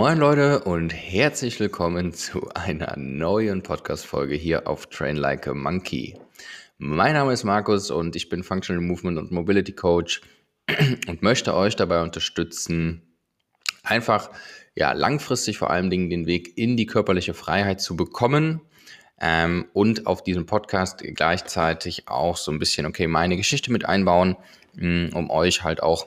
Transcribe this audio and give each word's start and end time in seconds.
Moin 0.00 0.16
Leute 0.16 0.60
und 0.60 0.94
herzlich 0.94 1.60
willkommen 1.60 2.14
zu 2.14 2.48
einer 2.54 2.94
neuen 2.96 3.62
Podcast-Folge 3.62 4.34
hier 4.34 4.66
auf 4.66 4.86
Train 4.86 5.16
Like 5.16 5.46
a 5.46 5.52
Monkey. 5.52 6.16
Mein 6.78 7.12
Name 7.12 7.34
ist 7.34 7.44
Markus 7.44 7.90
und 7.90 8.16
ich 8.16 8.30
bin 8.30 8.42
Functional 8.42 8.82
Movement 8.82 9.18
und 9.18 9.30
Mobility 9.30 9.72
Coach 9.72 10.22
und 11.06 11.20
möchte 11.20 11.54
euch 11.54 11.76
dabei 11.76 12.00
unterstützen, 12.00 13.14
einfach 13.82 14.30
ja 14.74 14.92
langfristig 14.92 15.58
vor 15.58 15.68
allen 15.68 15.90
Dingen 15.90 16.08
den 16.08 16.24
Weg 16.24 16.56
in 16.56 16.78
die 16.78 16.86
körperliche 16.86 17.34
Freiheit 17.34 17.82
zu 17.82 17.94
bekommen 17.94 18.62
ähm, 19.20 19.66
und 19.74 20.06
auf 20.06 20.24
diesem 20.24 20.46
Podcast 20.46 21.04
gleichzeitig 21.04 22.08
auch 22.08 22.38
so 22.38 22.50
ein 22.50 22.58
bisschen, 22.58 22.86
okay, 22.86 23.06
meine 23.06 23.36
Geschichte 23.36 23.70
mit 23.70 23.84
einbauen, 23.84 24.38
mh, 24.76 25.10
mm, 25.10 25.14
um 25.14 25.28
euch 25.28 25.62
halt 25.62 25.82
auch 25.82 26.06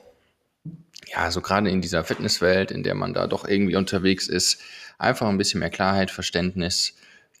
ja, 1.06 1.30
so 1.30 1.40
gerade 1.40 1.70
in 1.70 1.80
dieser 1.80 2.04
Fitnesswelt, 2.04 2.70
in 2.70 2.82
der 2.82 2.94
man 2.94 3.14
da 3.14 3.26
doch 3.26 3.46
irgendwie 3.46 3.76
unterwegs 3.76 4.28
ist, 4.28 4.60
einfach 4.98 5.28
ein 5.28 5.38
bisschen 5.38 5.60
mehr 5.60 5.70
Klarheit, 5.70 6.10
Verständnis 6.10 6.94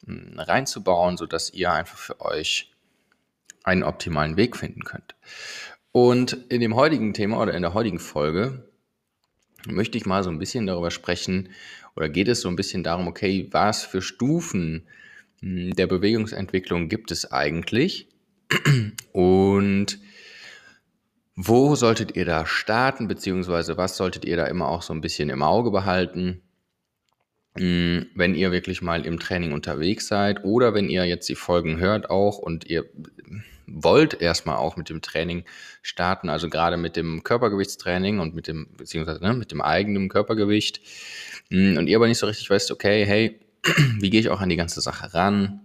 mh, 0.06 0.42
reinzubauen, 0.42 1.16
sodass 1.16 1.52
ihr 1.52 1.72
einfach 1.72 1.98
für 1.98 2.20
euch 2.20 2.72
einen 3.62 3.82
optimalen 3.82 4.36
Weg 4.36 4.56
finden 4.56 4.84
könnt. 4.84 5.14
Und 5.92 6.32
in 6.48 6.60
dem 6.60 6.74
heutigen 6.74 7.14
Thema 7.14 7.40
oder 7.40 7.54
in 7.54 7.62
der 7.62 7.74
heutigen 7.74 8.00
Folge 8.00 8.68
möchte 9.66 9.96
ich 9.96 10.06
mal 10.06 10.22
so 10.22 10.30
ein 10.30 10.38
bisschen 10.38 10.66
darüber 10.66 10.90
sprechen 10.90 11.50
oder 11.96 12.08
geht 12.08 12.28
es 12.28 12.40
so 12.40 12.48
ein 12.48 12.56
bisschen 12.56 12.82
darum, 12.82 13.06
okay, 13.06 13.48
was 13.52 13.84
für 13.84 14.02
Stufen 14.02 14.86
hm, 15.40 15.74
der 15.74 15.86
Bewegungsentwicklung 15.86 16.88
gibt 16.88 17.10
es 17.10 17.30
eigentlich 17.30 18.08
und 19.12 19.98
wo 21.36 21.74
solltet 21.74 22.16
ihr 22.16 22.24
da 22.24 22.46
starten, 22.46 23.08
beziehungsweise 23.08 23.76
was 23.76 23.96
solltet 23.96 24.24
ihr 24.24 24.36
da 24.36 24.46
immer 24.46 24.68
auch 24.68 24.82
so 24.82 24.92
ein 24.92 25.00
bisschen 25.00 25.30
im 25.30 25.42
Auge 25.42 25.70
behalten, 25.70 26.42
hm, 27.56 28.06
wenn 28.14 28.34
ihr 28.34 28.52
wirklich 28.52 28.82
mal 28.82 29.06
im 29.06 29.18
Training 29.18 29.52
unterwegs 29.52 30.08
seid 30.08 30.44
oder 30.44 30.74
wenn 30.74 30.88
ihr 30.88 31.04
jetzt 31.04 31.28
die 31.28 31.34
Folgen 31.34 31.78
hört 31.78 32.10
auch 32.10 32.38
und 32.38 32.66
ihr 32.66 32.84
wollt 33.66 34.20
erstmal 34.20 34.56
auch 34.56 34.76
mit 34.76 34.90
dem 34.90 35.02
Training 35.02 35.44
starten, 35.82 36.28
also 36.28 36.48
gerade 36.48 36.76
mit 36.76 36.96
dem 36.96 37.22
Körpergewichtstraining 37.22 38.20
und 38.20 38.34
mit 38.34 38.48
dem, 38.48 38.68
beziehungsweise 38.76 39.22
ne, 39.22 39.34
mit 39.34 39.50
dem 39.52 39.60
eigenen 39.60 40.08
Körpergewicht 40.08 40.80
hm, 41.50 41.76
und 41.76 41.86
ihr 41.88 41.96
aber 41.96 42.08
nicht 42.08 42.18
so 42.18 42.26
richtig 42.26 42.50
weißt, 42.50 42.70
okay, 42.70 43.04
hey, 43.04 43.40
wie 44.00 44.10
gehe 44.10 44.20
ich 44.20 44.30
auch 44.30 44.40
an 44.40 44.48
die 44.48 44.56
ganze 44.56 44.80
Sache 44.80 45.14
ran? 45.14 45.60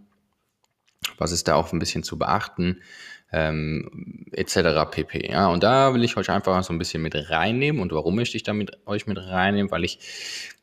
Was 1.17 1.31
ist 1.31 1.47
da 1.47 1.56
auch 1.56 1.72
ein 1.73 1.80
bisschen 1.80 2.03
zu 2.03 2.17
beachten? 2.17 2.81
Ähm, 3.31 4.25
etc. 4.31 4.89
pp. 4.89 5.31
Ja, 5.31 5.47
und 5.49 5.63
da 5.63 5.94
will 5.94 6.03
ich 6.03 6.17
euch 6.17 6.30
einfach 6.30 6.63
so 6.63 6.73
ein 6.73 6.80
bisschen 6.80 7.02
mit 7.02 7.16
reinnehmen. 7.30 7.81
Und 7.81 7.91
warum 7.91 8.16
möchte 8.16 8.38
ich 8.38 8.44
da 8.44 8.53
mit 8.53 8.85
euch 8.88 9.05
mit 9.05 9.19
reinnehmen? 9.19 9.72
Weil 9.72 9.83
ich 9.83 9.99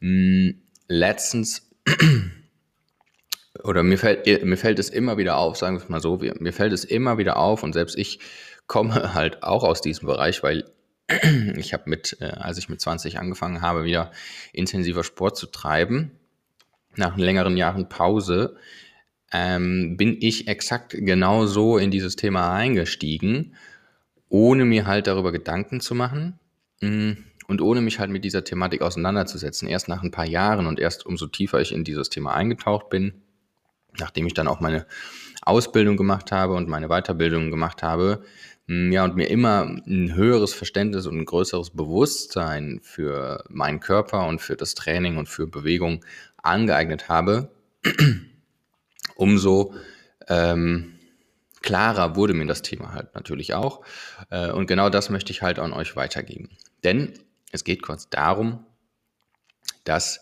mh, 0.00 0.08
hm, 0.08 0.62
letztens 0.88 1.70
oder 3.62 3.82
mir 3.82 3.98
fällt, 3.98 4.44
mir 4.44 4.56
fällt 4.56 4.78
es 4.78 4.90
immer 4.90 5.16
wieder 5.16 5.36
auf, 5.36 5.56
sagen 5.56 5.76
wir 5.76 5.82
es 5.82 5.88
mal 5.88 6.00
so, 6.00 6.18
mir 6.18 6.52
fällt 6.52 6.72
es 6.72 6.84
immer 6.84 7.18
wieder 7.18 7.36
auf 7.36 7.62
und 7.62 7.72
selbst 7.72 7.96
ich 7.96 8.18
komme 8.66 8.94
halt 9.14 9.42
auch 9.42 9.64
aus 9.64 9.80
diesem 9.80 10.06
Bereich, 10.06 10.42
weil 10.42 10.64
ich 11.56 11.72
habe 11.72 11.88
mit, 11.88 12.16
äh, 12.20 12.24
als 12.24 12.58
ich 12.58 12.68
mit 12.68 12.80
20 12.80 13.18
angefangen 13.18 13.62
habe, 13.62 13.84
wieder 13.84 14.10
intensiver 14.52 15.04
Sport 15.04 15.36
zu 15.36 15.46
treiben, 15.46 16.12
nach 16.96 17.16
längeren 17.16 17.56
Jahren 17.56 17.88
Pause, 17.88 18.56
ähm, 19.32 19.96
bin 19.96 20.16
ich 20.20 20.48
exakt 20.48 20.96
genau 20.98 21.46
so 21.46 21.78
in 21.78 21.90
dieses 21.90 22.16
Thema 22.16 22.52
eingestiegen, 22.52 23.54
ohne 24.28 24.64
mir 24.64 24.86
halt 24.86 25.06
darüber 25.06 25.32
Gedanken 25.32 25.80
zu 25.80 25.94
machen 25.94 26.38
mm, 26.80 27.12
und 27.48 27.60
ohne 27.60 27.80
mich 27.80 27.98
halt 27.98 28.10
mit 28.10 28.24
dieser 28.24 28.44
Thematik 28.44 28.82
auseinanderzusetzen. 28.82 29.68
Erst 29.68 29.88
nach 29.88 30.02
ein 30.02 30.10
paar 30.10 30.26
Jahren 30.26 30.66
und 30.66 30.78
erst 30.78 31.06
umso 31.06 31.26
tiefer 31.26 31.60
ich 31.60 31.72
in 31.72 31.84
dieses 31.84 32.08
Thema 32.08 32.34
eingetaucht 32.34 32.88
bin, 32.88 33.22
nachdem 33.98 34.26
ich 34.26 34.34
dann 34.34 34.48
auch 34.48 34.60
meine 34.60 34.86
Ausbildung 35.42 35.96
gemacht 35.96 36.32
habe 36.32 36.54
und 36.54 36.68
meine 36.68 36.88
Weiterbildung 36.88 37.50
gemacht 37.50 37.82
habe, 37.82 38.22
mm, 38.68 38.92
ja, 38.92 39.04
und 39.04 39.16
mir 39.16 39.28
immer 39.28 39.62
ein 39.86 40.14
höheres 40.14 40.54
Verständnis 40.54 41.06
und 41.06 41.18
ein 41.18 41.24
größeres 41.24 41.70
Bewusstsein 41.70 42.80
für 42.82 43.44
meinen 43.48 43.80
Körper 43.80 44.26
und 44.28 44.40
für 44.40 44.56
das 44.56 44.74
Training 44.74 45.16
und 45.16 45.28
für 45.28 45.48
Bewegung 45.48 46.04
angeeignet 46.42 47.08
habe, 47.08 47.50
umso 49.16 49.74
ähm, 50.28 50.98
klarer 51.62 52.16
wurde 52.16 52.34
mir 52.34 52.46
das 52.46 52.62
Thema 52.62 52.92
halt 52.92 53.14
natürlich 53.14 53.54
auch. 53.54 53.84
Äh, 54.30 54.50
und 54.50 54.66
genau 54.66 54.88
das 54.88 55.10
möchte 55.10 55.32
ich 55.32 55.42
halt 55.42 55.58
an 55.58 55.72
euch 55.72 55.96
weitergeben. 55.96 56.50
Denn 56.84 57.12
es 57.52 57.64
geht 57.64 57.82
kurz 57.82 58.08
darum, 58.08 58.64
dass 59.84 60.20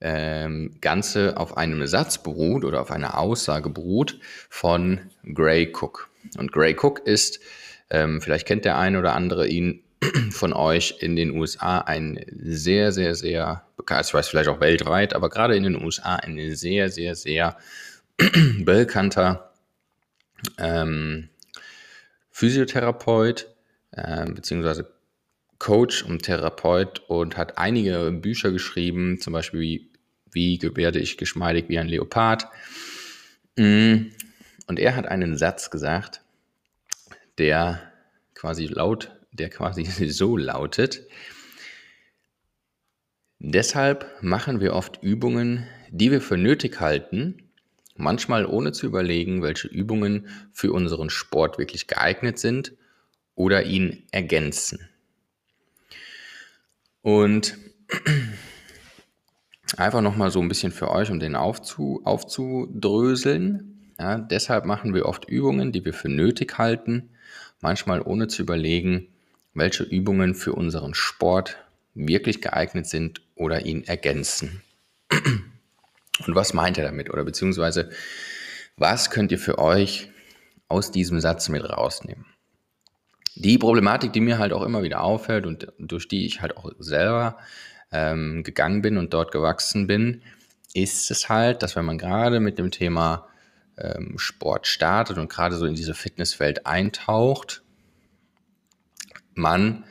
ähm, 0.00 0.76
Ganze 0.80 1.36
auf 1.36 1.56
einem 1.56 1.86
Satz 1.86 2.22
beruht 2.22 2.64
oder 2.64 2.80
auf 2.80 2.90
einer 2.90 3.18
Aussage 3.18 3.70
beruht 3.70 4.18
von 4.50 5.00
Gray 5.34 5.72
Cook. 5.72 6.10
Und 6.36 6.50
Gray 6.50 6.76
Cook 6.76 7.00
ist, 7.06 7.40
ähm, 7.90 8.20
vielleicht 8.20 8.46
kennt 8.46 8.64
der 8.64 8.78
eine 8.78 8.98
oder 8.98 9.14
andere 9.14 9.46
ihn 9.46 9.84
von 10.30 10.52
euch 10.52 10.96
in 11.00 11.14
den 11.14 11.30
USA 11.30 11.78
ein 11.78 12.18
sehr, 12.36 12.90
sehr, 12.90 13.14
sehr 13.14 13.66
bekannt, 13.76 14.06
ich 14.06 14.14
weiß 14.14 14.28
vielleicht 14.28 14.48
auch 14.48 14.60
weltweit, 14.60 15.14
aber 15.14 15.28
gerade 15.28 15.56
in 15.56 15.62
den 15.62 15.80
USA 15.80 16.16
ein 16.16 16.54
sehr, 16.56 16.88
sehr, 16.88 17.14
sehr 17.14 17.56
bekannter 18.64 19.52
ähm, 20.58 21.28
Physiotherapeut 22.30 23.48
äh, 23.92 24.26
beziehungsweise 24.30 24.92
Coach 25.58 26.02
und 26.02 26.22
Therapeut 26.22 27.00
und 27.06 27.36
hat 27.36 27.58
einige 27.58 28.10
Bücher 28.10 28.50
geschrieben, 28.50 29.20
zum 29.20 29.32
Beispiel 29.32 29.60
wie 29.60 29.92
wie 30.32 30.60
werde 30.76 30.98
ich 30.98 31.18
geschmeidig 31.18 31.68
wie 31.68 31.78
ein 31.78 31.88
Leopard? 31.88 32.48
Mm. 33.56 34.06
Und 34.66 34.78
er 34.78 34.96
hat 34.96 35.06
einen 35.06 35.36
Satz 35.36 35.70
gesagt, 35.70 36.22
der 37.38 37.92
quasi 38.34 38.66
laut, 38.66 39.12
der 39.32 39.50
quasi 39.50 39.84
so 40.10 40.36
lautet. 40.36 41.06
Deshalb 43.38 44.06
machen 44.22 44.60
wir 44.60 44.72
oft 44.72 45.02
Übungen, 45.02 45.66
die 45.90 46.10
wir 46.10 46.20
für 46.20 46.38
nötig 46.38 46.80
halten, 46.80 47.51
manchmal 47.96 48.46
ohne 48.46 48.72
zu 48.72 48.86
überlegen, 48.86 49.42
welche 49.42 49.68
Übungen 49.68 50.28
für 50.52 50.72
unseren 50.72 51.10
Sport 51.10 51.58
wirklich 51.58 51.86
geeignet 51.86 52.38
sind 52.38 52.72
oder 53.34 53.64
ihn 53.64 54.04
ergänzen. 54.12 54.88
Und 57.02 57.58
einfach 59.76 60.00
nochmal 60.00 60.30
so 60.30 60.40
ein 60.40 60.48
bisschen 60.48 60.72
für 60.72 60.90
euch, 60.90 61.10
um 61.10 61.20
den 61.20 61.36
aufzu, 61.36 62.00
aufzudröseln. 62.04 63.92
Ja, 63.98 64.18
deshalb 64.18 64.64
machen 64.64 64.94
wir 64.94 65.06
oft 65.06 65.28
Übungen, 65.28 65.72
die 65.72 65.84
wir 65.84 65.92
für 65.92 66.08
nötig 66.08 66.58
halten, 66.58 67.10
manchmal 67.60 68.00
ohne 68.00 68.28
zu 68.28 68.42
überlegen, 68.42 69.08
welche 69.54 69.84
Übungen 69.84 70.34
für 70.34 70.54
unseren 70.54 70.94
Sport 70.94 71.58
wirklich 71.94 72.40
geeignet 72.40 72.86
sind 72.86 73.20
oder 73.34 73.66
ihn 73.66 73.84
ergänzen. 73.84 74.62
Und 76.28 76.34
was 76.34 76.54
meint 76.54 76.78
er 76.78 76.84
damit? 76.84 77.10
Oder 77.10 77.24
beziehungsweise, 77.24 77.90
was 78.76 79.10
könnt 79.10 79.32
ihr 79.32 79.38
für 79.38 79.58
euch 79.58 80.10
aus 80.68 80.90
diesem 80.90 81.20
Satz 81.20 81.48
mit 81.48 81.64
rausnehmen? 81.64 82.26
Die 83.34 83.58
Problematik, 83.58 84.12
die 84.12 84.20
mir 84.20 84.38
halt 84.38 84.52
auch 84.52 84.62
immer 84.62 84.82
wieder 84.82 85.02
auffällt 85.02 85.46
und 85.46 85.72
durch 85.78 86.08
die 86.08 86.26
ich 86.26 86.42
halt 86.42 86.56
auch 86.56 86.70
selber 86.78 87.38
ähm, 87.90 88.42
gegangen 88.42 88.82
bin 88.82 88.98
und 88.98 89.14
dort 89.14 89.32
gewachsen 89.32 89.86
bin, 89.86 90.22
ist 90.74 91.10
es 91.10 91.28
halt, 91.28 91.62
dass 91.62 91.76
wenn 91.76 91.84
man 91.84 91.98
gerade 91.98 92.40
mit 92.40 92.58
dem 92.58 92.70
Thema 92.70 93.28
ähm, 93.78 94.18
Sport 94.18 94.66
startet 94.66 95.18
und 95.18 95.30
gerade 95.30 95.56
so 95.56 95.66
in 95.66 95.74
diese 95.74 95.94
Fitnesswelt 95.94 96.66
eintaucht, 96.66 97.62
man 99.34 99.84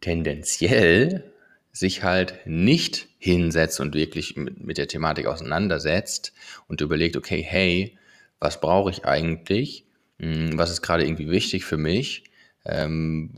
tendenziell 0.00 1.32
sich 1.72 2.02
halt 2.02 2.46
nicht 2.46 3.08
hinsetzt 3.26 3.80
und 3.80 3.94
wirklich 3.94 4.36
mit, 4.36 4.64
mit 4.64 4.78
der 4.78 4.88
Thematik 4.88 5.26
auseinandersetzt 5.26 6.32
und 6.68 6.80
überlegt, 6.80 7.16
okay, 7.16 7.42
hey, 7.42 7.98
was 8.40 8.60
brauche 8.60 8.90
ich 8.90 9.04
eigentlich? 9.04 9.84
Hm, 10.18 10.56
was 10.56 10.70
ist 10.70 10.82
gerade 10.82 11.04
irgendwie 11.04 11.28
wichtig 11.28 11.64
für 11.64 11.76
mich? 11.76 12.24
Ähm, 12.64 13.30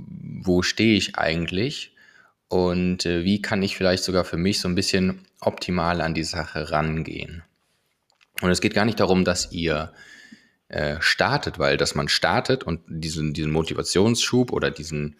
wo 0.43 0.63
stehe 0.63 0.97
ich 0.97 1.17
eigentlich? 1.17 1.95
und 2.49 3.05
äh, 3.05 3.25
wie 3.25 3.43
kann 3.43 3.63
ich 3.63 3.77
vielleicht 3.77 4.03
sogar 4.03 4.25
für 4.25 4.37
mich 4.37 4.61
so 4.61 4.69
ein 4.69 4.75
bisschen 4.75 5.27
optimal 5.41 6.01
an 6.01 6.15
die 6.15 6.25
Sache 6.25 6.71
rangehen. 6.71 7.43
Und 8.41 8.51
es 8.51 8.61
geht 8.61 8.75
gar 8.75 8.85
nicht 8.85 9.01
darum, 9.01 9.25
dass 9.25 9.53
ihr 9.53 9.93
äh, 10.69 10.97
startet, 11.01 11.59
weil 11.59 11.77
dass 11.77 11.95
man 11.95 12.09
startet 12.09 12.65
und 12.65 12.81
diesen, 12.89 13.35
diesen 13.35 13.53
Motivationsschub 13.53 14.53
oder 14.53 14.71
diesen, 14.71 15.17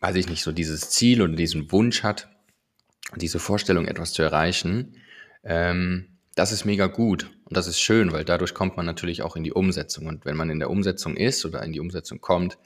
weiß 0.00 0.16
ich 0.16 0.28
nicht, 0.28 0.42
so 0.42 0.52
dieses 0.52 0.90
Ziel 0.90 1.22
oder 1.22 1.34
diesen 1.34 1.70
Wunsch 1.72 2.02
hat, 2.02 2.28
diese 3.16 3.38
Vorstellung, 3.38 3.86
etwas 3.86 4.12
zu 4.12 4.22
erreichen, 4.22 4.96
ähm, 5.44 6.06
das 6.34 6.52
ist 6.52 6.64
mega 6.64 6.86
gut 6.86 7.30
und 7.44 7.56
das 7.56 7.66
ist 7.66 7.80
schön, 7.80 8.12
weil 8.12 8.24
dadurch 8.24 8.54
kommt 8.54 8.76
man 8.76 8.86
natürlich 8.86 9.22
auch 9.22 9.36
in 9.36 9.44
die 9.44 9.52
Umsetzung. 9.52 10.06
Und 10.06 10.24
wenn 10.24 10.36
man 10.36 10.50
in 10.50 10.58
der 10.58 10.70
Umsetzung 10.70 11.16
ist 11.16 11.44
oder 11.44 11.62
in 11.62 11.72
die 11.72 11.80
Umsetzung 11.80 12.20
kommt, 12.20 12.56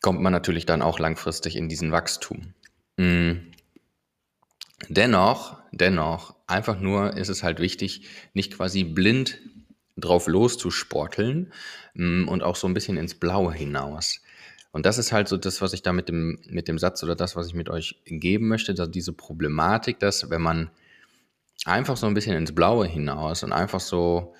kommt 0.00 0.20
man 0.20 0.32
natürlich 0.32 0.66
dann 0.66 0.82
auch 0.82 0.98
langfristig 0.98 1.56
in 1.56 1.68
diesen 1.68 1.92
Wachstum. 1.92 2.54
Mhm. 2.96 3.52
dennoch, 4.88 5.58
dennoch, 5.70 6.34
einfach 6.48 6.80
nur 6.80 7.16
ist 7.16 7.28
es 7.28 7.44
halt 7.44 7.60
wichtig, 7.60 8.08
nicht 8.34 8.54
quasi 8.54 8.82
blind 8.82 9.40
drauf 9.96 10.26
loszusporteln 10.26 11.52
mm, 11.94 12.28
und 12.28 12.42
auch 12.42 12.56
so 12.56 12.66
ein 12.66 12.74
bisschen 12.74 12.96
ins 12.96 13.14
Blaue 13.14 13.52
hinaus. 13.52 14.20
Und 14.70 14.84
das 14.86 14.98
ist 14.98 15.12
halt 15.12 15.28
so 15.28 15.36
das, 15.36 15.62
was 15.62 15.72
ich 15.72 15.82
da 15.82 15.92
mit 15.92 16.08
dem, 16.08 16.38
mit 16.46 16.68
dem 16.68 16.78
Satz 16.78 17.02
oder 17.02 17.16
das, 17.16 17.36
was 17.36 17.46
ich 17.46 17.54
mit 17.54 17.70
euch 17.70 18.00
geben 18.04 18.48
möchte, 18.48 18.74
dass 18.74 18.90
diese 18.90 19.12
Problematik, 19.12 19.98
dass 19.98 20.30
wenn 20.30 20.42
man 20.42 20.70
einfach 21.64 21.96
so 21.96 22.06
ein 22.06 22.14
bisschen 22.14 22.36
ins 22.36 22.54
Blaue 22.54 22.86
hinaus 22.86 23.42
und 23.42 23.52
einfach 23.52 23.80
so, 23.80 24.34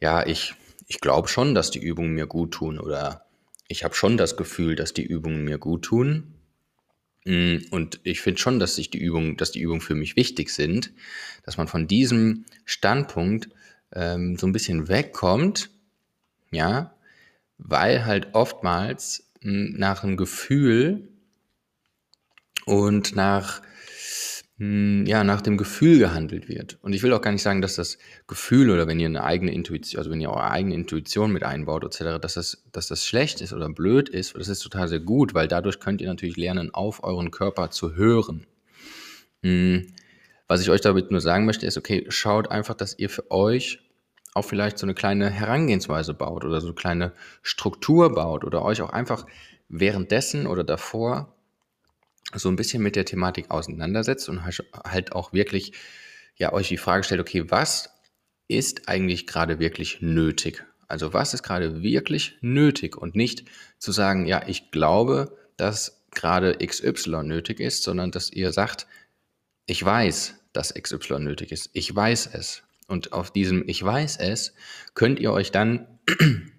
ja, 0.00 0.26
ich, 0.26 0.54
ich 0.86 1.00
glaube 1.00 1.28
schon, 1.28 1.54
dass 1.54 1.70
die 1.70 1.78
Übungen 1.78 2.14
mir 2.14 2.26
gut 2.26 2.52
tun 2.52 2.78
oder 2.78 3.26
ich 3.68 3.84
habe 3.84 3.94
schon 3.94 4.16
das 4.16 4.36
Gefühl, 4.36 4.76
dass 4.76 4.94
die 4.94 5.04
Übungen 5.04 5.44
mir 5.44 5.58
gut 5.58 5.82
tun. 5.82 6.34
Mm, 7.24 7.56
und 7.70 8.00
ich 8.04 8.20
finde 8.20 8.40
schon, 8.40 8.58
dass 8.58 8.76
sich 8.76 8.90
die 8.90 8.98
Übungen, 8.98 9.36
dass 9.36 9.50
die 9.50 9.60
Übungen 9.60 9.80
für 9.80 9.94
mich 9.94 10.16
wichtig 10.16 10.50
sind, 10.50 10.92
dass 11.44 11.56
man 11.56 11.68
von 11.68 11.86
diesem 11.86 12.44
Standpunkt 12.64 13.48
ähm, 13.92 14.36
so 14.36 14.46
ein 14.46 14.52
bisschen 14.52 14.88
wegkommt, 14.88 15.70
ja, 16.50 16.94
weil 17.58 18.04
halt 18.04 18.28
oftmals 18.34 19.25
nach 19.42 20.02
einem 20.02 20.16
Gefühl 20.16 21.08
und 22.64 23.14
nach 23.16 23.62
ja, 24.58 25.22
nach 25.22 25.42
dem 25.42 25.58
Gefühl 25.58 25.98
gehandelt 25.98 26.48
wird. 26.48 26.78
Und 26.80 26.94
ich 26.94 27.02
will 27.02 27.12
auch 27.12 27.20
gar 27.20 27.30
nicht 27.30 27.42
sagen, 27.42 27.60
dass 27.60 27.74
das 27.74 27.98
Gefühl 28.26 28.70
oder 28.70 28.86
wenn 28.86 28.98
ihr 28.98 29.06
eine 29.06 29.22
eigene 29.22 29.52
Intuition, 29.52 29.98
also 29.98 30.10
wenn 30.10 30.20
ihr 30.22 30.30
eure 30.30 30.50
eigene 30.50 30.74
Intuition 30.74 31.30
mit 31.30 31.42
einbaut, 31.42 31.84
etc., 31.84 32.18
dass 32.18 32.34
das, 32.34 32.64
dass 32.72 32.88
das 32.88 33.04
schlecht 33.04 33.42
ist 33.42 33.52
oder 33.52 33.68
blöd 33.68 34.08
ist, 34.08 34.34
das 34.34 34.48
ist 34.48 34.60
total 34.60 34.88
sehr 34.88 35.00
gut, 35.00 35.34
weil 35.34 35.46
dadurch 35.46 35.78
könnt 35.78 36.00
ihr 36.00 36.08
natürlich 36.08 36.38
lernen, 36.38 36.72
auf 36.72 37.04
euren 37.04 37.30
Körper 37.30 37.70
zu 37.70 37.96
hören. 37.96 38.46
Was 40.48 40.62
ich 40.62 40.70
euch 40.70 40.80
damit 40.80 41.10
nur 41.10 41.20
sagen 41.20 41.44
möchte, 41.44 41.66
ist, 41.66 41.76
okay, 41.76 42.06
schaut 42.08 42.50
einfach, 42.50 42.74
dass 42.74 42.98
ihr 42.98 43.10
für 43.10 43.30
euch 43.30 43.85
auch 44.36 44.44
vielleicht 44.44 44.78
so 44.78 44.86
eine 44.86 44.94
kleine 44.94 45.30
Herangehensweise 45.30 46.14
baut 46.14 46.44
oder 46.44 46.60
so 46.60 46.68
eine 46.68 46.74
kleine 46.74 47.12
Struktur 47.42 48.14
baut 48.14 48.44
oder 48.44 48.62
euch 48.62 48.82
auch 48.82 48.90
einfach 48.90 49.26
währenddessen 49.68 50.46
oder 50.46 50.64
davor 50.64 51.34
so 52.34 52.48
ein 52.48 52.56
bisschen 52.56 52.82
mit 52.82 52.96
der 52.96 53.04
Thematik 53.04 53.50
auseinandersetzt 53.50 54.28
und 54.28 54.44
halt 54.44 55.12
auch 55.12 55.32
wirklich 55.32 55.72
ja 56.36 56.52
euch 56.52 56.68
die 56.68 56.76
Frage 56.76 57.04
stellt, 57.04 57.20
okay, 57.20 57.50
was 57.50 57.90
ist 58.48 58.88
eigentlich 58.88 59.26
gerade 59.26 59.58
wirklich 59.58 60.00
nötig? 60.00 60.64
Also 60.88 61.12
was 61.12 61.34
ist 61.34 61.42
gerade 61.42 61.82
wirklich 61.82 62.36
nötig 62.40 62.96
und 62.96 63.16
nicht 63.16 63.44
zu 63.78 63.90
sagen, 63.92 64.26
ja, 64.26 64.46
ich 64.46 64.70
glaube, 64.70 65.36
dass 65.56 66.04
gerade 66.12 66.58
XY 66.64 67.24
nötig 67.24 67.60
ist, 67.60 67.82
sondern 67.82 68.10
dass 68.10 68.30
ihr 68.30 68.52
sagt, 68.52 68.86
ich 69.66 69.84
weiß, 69.84 70.34
dass 70.52 70.74
XY 70.74 71.20
nötig 71.20 71.52
ist. 71.52 71.70
Ich 71.72 71.94
weiß 71.94 72.30
es. 72.32 72.62
Und 72.86 73.12
auf 73.12 73.30
diesem 73.30 73.68
Ich 73.68 73.82
weiß 73.82 74.16
es 74.18 74.54
könnt 74.94 75.18
ihr 75.18 75.32
euch 75.32 75.50
dann 75.50 75.86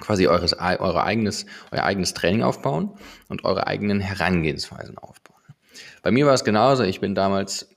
quasi 0.00 0.26
eures, 0.26 0.54
eure 0.54 1.02
eigenes, 1.04 1.46
euer 1.70 1.82
eigenes 1.84 2.14
Training 2.14 2.42
aufbauen 2.42 2.98
und 3.28 3.44
eure 3.44 3.66
eigenen 3.66 4.00
Herangehensweisen 4.00 4.98
aufbauen. 4.98 5.42
Bei 6.02 6.10
mir 6.10 6.26
war 6.26 6.34
es 6.34 6.44
genauso. 6.44 6.84
Ich 6.84 7.00
bin 7.00 7.14
damals 7.14 7.68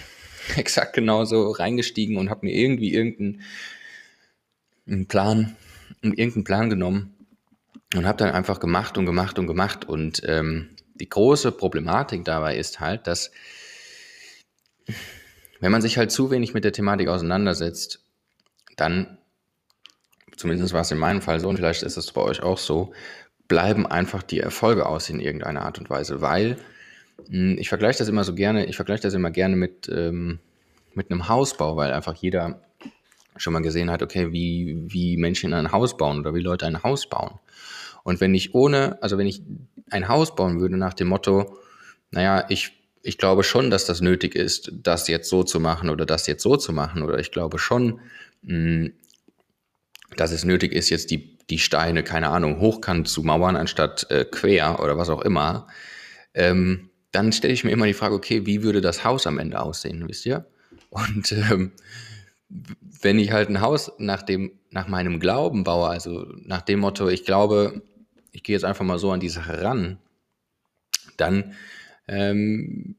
exakt 0.56 0.94
genauso 0.94 1.50
reingestiegen 1.50 2.16
und 2.16 2.30
habe 2.30 2.46
mir 2.46 2.54
irgendwie 2.54 2.92
irgendeinen 2.92 3.42
Plan, 5.06 5.56
irgendeinen 6.02 6.44
Plan 6.44 6.70
genommen 6.70 7.14
und 7.94 8.06
habe 8.06 8.18
dann 8.18 8.32
einfach 8.32 8.60
gemacht 8.60 8.98
und 8.98 9.06
gemacht 9.06 9.38
und 9.38 9.46
gemacht. 9.46 9.84
Und 9.84 10.22
ähm, 10.26 10.70
die 10.94 11.08
große 11.08 11.52
Problematik 11.52 12.24
dabei 12.24 12.56
ist 12.56 12.80
halt, 12.80 13.06
dass 13.06 13.30
wenn 15.60 15.72
man 15.72 15.82
sich 15.82 15.98
halt 15.98 16.10
zu 16.10 16.30
wenig 16.30 16.54
mit 16.54 16.64
der 16.64 16.72
Thematik 16.72 17.08
auseinandersetzt, 17.08 18.04
dann 18.76 19.18
zumindest 20.36 20.72
war 20.72 20.82
es 20.82 20.90
in 20.90 20.98
meinem 20.98 21.22
Fall 21.22 21.40
so 21.40 21.48
und 21.48 21.56
vielleicht 21.56 21.82
ist 21.82 21.96
es 21.96 22.12
bei 22.12 22.20
euch 22.20 22.42
auch 22.42 22.58
so, 22.58 22.92
bleiben 23.48 23.86
einfach 23.86 24.22
die 24.22 24.40
Erfolge 24.40 24.86
aus 24.86 25.08
in 25.08 25.20
irgendeiner 25.20 25.62
Art 25.62 25.78
und 25.78 25.88
Weise, 25.88 26.20
weil 26.20 26.58
hm, 27.28 27.56
ich 27.58 27.68
vergleiche 27.68 27.98
das 27.98 28.08
immer 28.08 28.24
so 28.24 28.34
gerne, 28.34 28.66
ich 28.66 28.76
vergleiche 28.76 29.02
das 29.02 29.14
immer 29.14 29.30
gerne 29.30 29.56
mit, 29.56 29.88
ähm, 29.88 30.40
mit 30.94 31.10
einem 31.10 31.28
Hausbau, 31.28 31.76
weil 31.76 31.92
einfach 31.92 32.14
jeder 32.14 32.60
schon 33.36 33.52
mal 33.52 33.62
gesehen 33.62 33.90
hat, 33.90 34.02
okay, 34.02 34.32
wie, 34.32 34.84
wie 34.88 35.16
Menschen 35.16 35.52
ein 35.52 35.72
Haus 35.72 35.96
bauen 35.96 36.20
oder 36.20 36.34
wie 36.34 36.40
Leute 36.40 36.66
ein 36.66 36.82
Haus 36.82 37.08
bauen. 37.08 37.38
Und 38.02 38.20
wenn 38.20 38.34
ich 38.34 38.54
ohne, 38.54 39.02
also 39.02 39.18
wenn 39.18 39.26
ich 39.26 39.42
ein 39.90 40.08
Haus 40.08 40.34
bauen 40.34 40.60
würde 40.60 40.76
nach 40.76 40.94
dem 40.94 41.08
Motto, 41.08 41.58
naja, 42.10 42.46
ich, 42.48 42.75
ich 43.06 43.18
glaube 43.18 43.44
schon, 43.44 43.70
dass 43.70 43.84
das 43.84 44.00
nötig 44.00 44.34
ist, 44.34 44.72
das 44.72 45.08
jetzt 45.08 45.28
so 45.28 45.44
zu 45.44 45.60
machen 45.60 45.90
oder 45.90 46.06
das 46.06 46.26
jetzt 46.26 46.42
so 46.42 46.56
zu 46.56 46.72
machen, 46.72 47.02
oder 47.02 47.18
ich 47.18 47.30
glaube 47.30 47.58
schon, 47.58 48.00
mh, 48.42 48.52
hm, 48.52 48.92
dass 50.16 50.32
es 50.32 50.44
nötig 50.44 50.72
ist, 50.72 50.88
jetzt 50.88 51.10
die, 51.10 51.36
die 51.50 51.58
Steine, 51.58 52.02
keine 52.02 52.28
Ahnung, 52.28 52.60
hochkant 52.60 53.08
zu 53.08 53.22
mauern, 53.22 53.56
anstatt 53.56 54.10
äh, 54.10 54.24
quer 54.24 54.80
oder 54.80 54.96
was 54.96 55.10
auch 55.10 55.20
immer, 55.22 55.66
ähm, 56.34 56.90
dann 57.12 57.32
stelle 57.32 57.54
ich 57.54 57.64
mir 57.64 57.70
immer 57.70 57.86
die 57.86 57.94
Frage, 57.94 58.14
okay, 58.14 58.46
wie 58.46 58.62
würde 58.62 58.80
das 58.80 59.04
Haus 59.04 59.26
am 59.26 59.38
Ende 59.38 59.60
aussehen, 59.60 60.08
wisst 60.08 60.26
ihr? 60.26 60.46
Und 60.90 61.32
ähm, 61.32 61.72
wenn 62.48 63.18
ich 63.18 63.32
halt 63.32 63.48
ein 63.48 63.60
Haus 63.60 63.92
nach, 63.98 64.22
dem, 64.22 64.52
nach 64.70 64.88
meinem 64.88 65.20
Glauben 65.20 65.64
baue, 65.64 65.88
also 65.88 66.26
nach 66.44 66.62
dem 66.62 66.80
Motto, 66.80 67.08
ich 67.08 67.24
glaube, 67.24 67.82
ich 68.32 68.42
gehe 68.42 68.54
jetzt 68.54 68.64
einfach 68.64 68.84
mal 68.84 68.98
so 68.98 69.10
an 69.10 69.20
die 69.20 69.28
Sache 69.28 69.62
ran, 69.62 69.98
dann 71.16 71.54
ähm, 72.08 72.96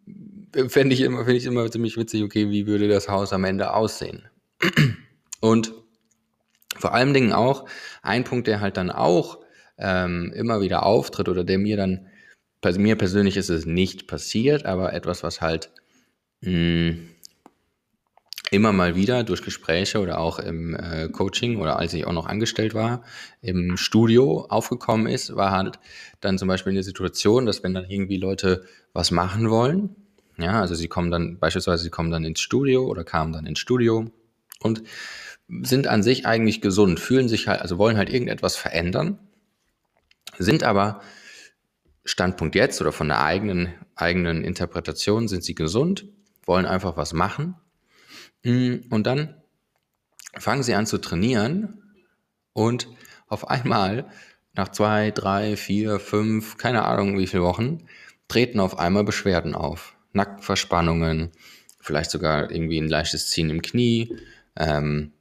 fände 0.67 0.93
ich, 0.93 1.01
immer, 1.01 1.25
find 1.25 1.37
ich 1.37 1.45
immer 1.45 1.69
ziemlich 1.71 1.97
witzig, 1.97 2.23
okay, 2.23 2.49
wie 2.49 2.67
würde 2.67 2.87
das 2.87 3.09
Haus 3.09 3.33
am 3.33 3.43
Ende 3.43 3.73
aussehen? 3.73 4.27
Und 5.39 5.73
vor 6.75 6.93
allen 6.93 7.13
Dingen 7.13 7.33
auch 7.33 7.67
ein 8.01 8.23
Punkt, 8.23 8.47
der 8.47 8.59
halt 8.59 8.77
dann 8.77 8.91
auch 8.91 9.39
ähm, 9.77 10.33
immer 10.35 10.61
wieder 10.61 10.85
auftritt 10.85 11.29
oder 11.29 11.43
der 11.43 11.57
mir 11.57 11.77
dann, 11.77 12.07
mir 12.77 12.95
persönlich 12.95 13.37
ist 13.37 13.49
es 13.49 13.65
nicht 13.65 14.07
passiert, 14.07 14.65
aber 14.65 14.93
etwas, 14.93 15.23
was 15.23 15.41
halt 15.41 15.71
mh, 16.41 16.51
hm, 16.51 17.09
immer 18.51 18.71
mal 18.71 18.95
wieder 18.95 19.23
durch 19.23 19.41
Gespräche 19.41 19.99
oder 19.99 20.19
auch 20.19 20.39
im 20.39 20.75
äh, 20.75 21.09
Coaching 21.09 21.59
oder 21.59 21.77
als 21.79 21.93
ich 21.93 22.05
auch 22.05 22.13
noch 22.13 22.27
angestellt 22.27 22.73
war, 22.73 23.03
im 23.41 23.77
Studio 23.77 24.45
aufgekommen 24.49 25.07
ist, 25.07 25.35
war 25.35 25.51
halt 25.51 25.79
dann 26.21 26.37
zum 26.37 26.47
Beispiel 26.47 26.71
eine 26.71 26.83
Situation, 26.83 27.45
dass 27.45 27.63
wenn 27.63 27.73
dann 27.73 27.89
irgendwie 27.89 28.17
Leute 28.17 28.65
was 28.93 29.11
machen 29.11 29.49
wollen, 29.49 29.95
ja, 30.37 30.61
also 30.61 30.75
sie 30.75 30.87
kommen 30.87 31.11
dann, 31.11 31.39
beispielsweise 31.39 31.83
sie 31.83 31.89
kommen 31.89 32.11
dann 32.11 32.23
ins 32.23 32.39
Studio 32.39 32.85
oder 32.85 33.03
kamen 33.03 33.33
dann 33.33 33.45
ins 33.45 33.59
Studio 33.59 34.05
und 34.59 34.83
sind 35.61 35.87
an 35.87 36.03
sich 36.03 36.25
eigentlich 36.25 36.61
gesund, 36.61 36.99
fühlen 36.99 37.27
sich 37.27 37.47
halt, 37.47 37.61
also 37.61 37.77
wollen 37.77 37.97
halt 37.97 38.09
irgendetwas 38.09 38.55
verändern, 38.55 39.19
sind 40.37 40.63
aber 40.63 41.01
Standpunkt 42.05 42.55
jetzt 42.55 42.79
oder 42.81 42.91
von 42.91 43.07
der 43.07 43.23
eigenen, 43.23 43.73
eigenen 43.95 44.43
Interpretation 44.43 45.27
sind 45.27 45.43
sie 45.43 45.55
gesund, 45.55 46.05
wollen 46.45 46.65
einfach 46.65 46.95
was 46.95 47.13
machen. 47.13 47.55
Mm, 48.43 48.75
und 48.89 49.07
dann 49.07 49.35
fangen 50.37 50.63
sie 50.63 50.75
an 50.75 50.85
zu 50.85 50.97
trainieren 50.97 51.81
und 52.53 52.87
auf 53.27 53.49
einmal 53.49 54.09
nach 54.53 54.69
zwei, 54.69 55.11
drei, 55.11 55.55
vier, 55.55 55.99
fünf, 55.99 56.57
keine 56.57 56.85
Ahnung 56.85 57.17
wie 57.17 57.27
viele 57.27 57.43
Wochen, 57.43 57.87
treten 58.27 58.59
auf 58.59 58.79
einmal 58.79 59.03
Beschwerden 59.03 59.55
auf. 59.55 59.95
Nackenverspannungen, 60.13 61.31
vielleicht 61.79 62.09
sogar 62.09 62.49
irgendwie 62.51 62.79
ein 62.79 62.89
leichtes 62.89 63.29
Ziehen 63.29 63.49
im 63.49 63.61
Knie, 63.61 64.17
ähm, 64.55 65.11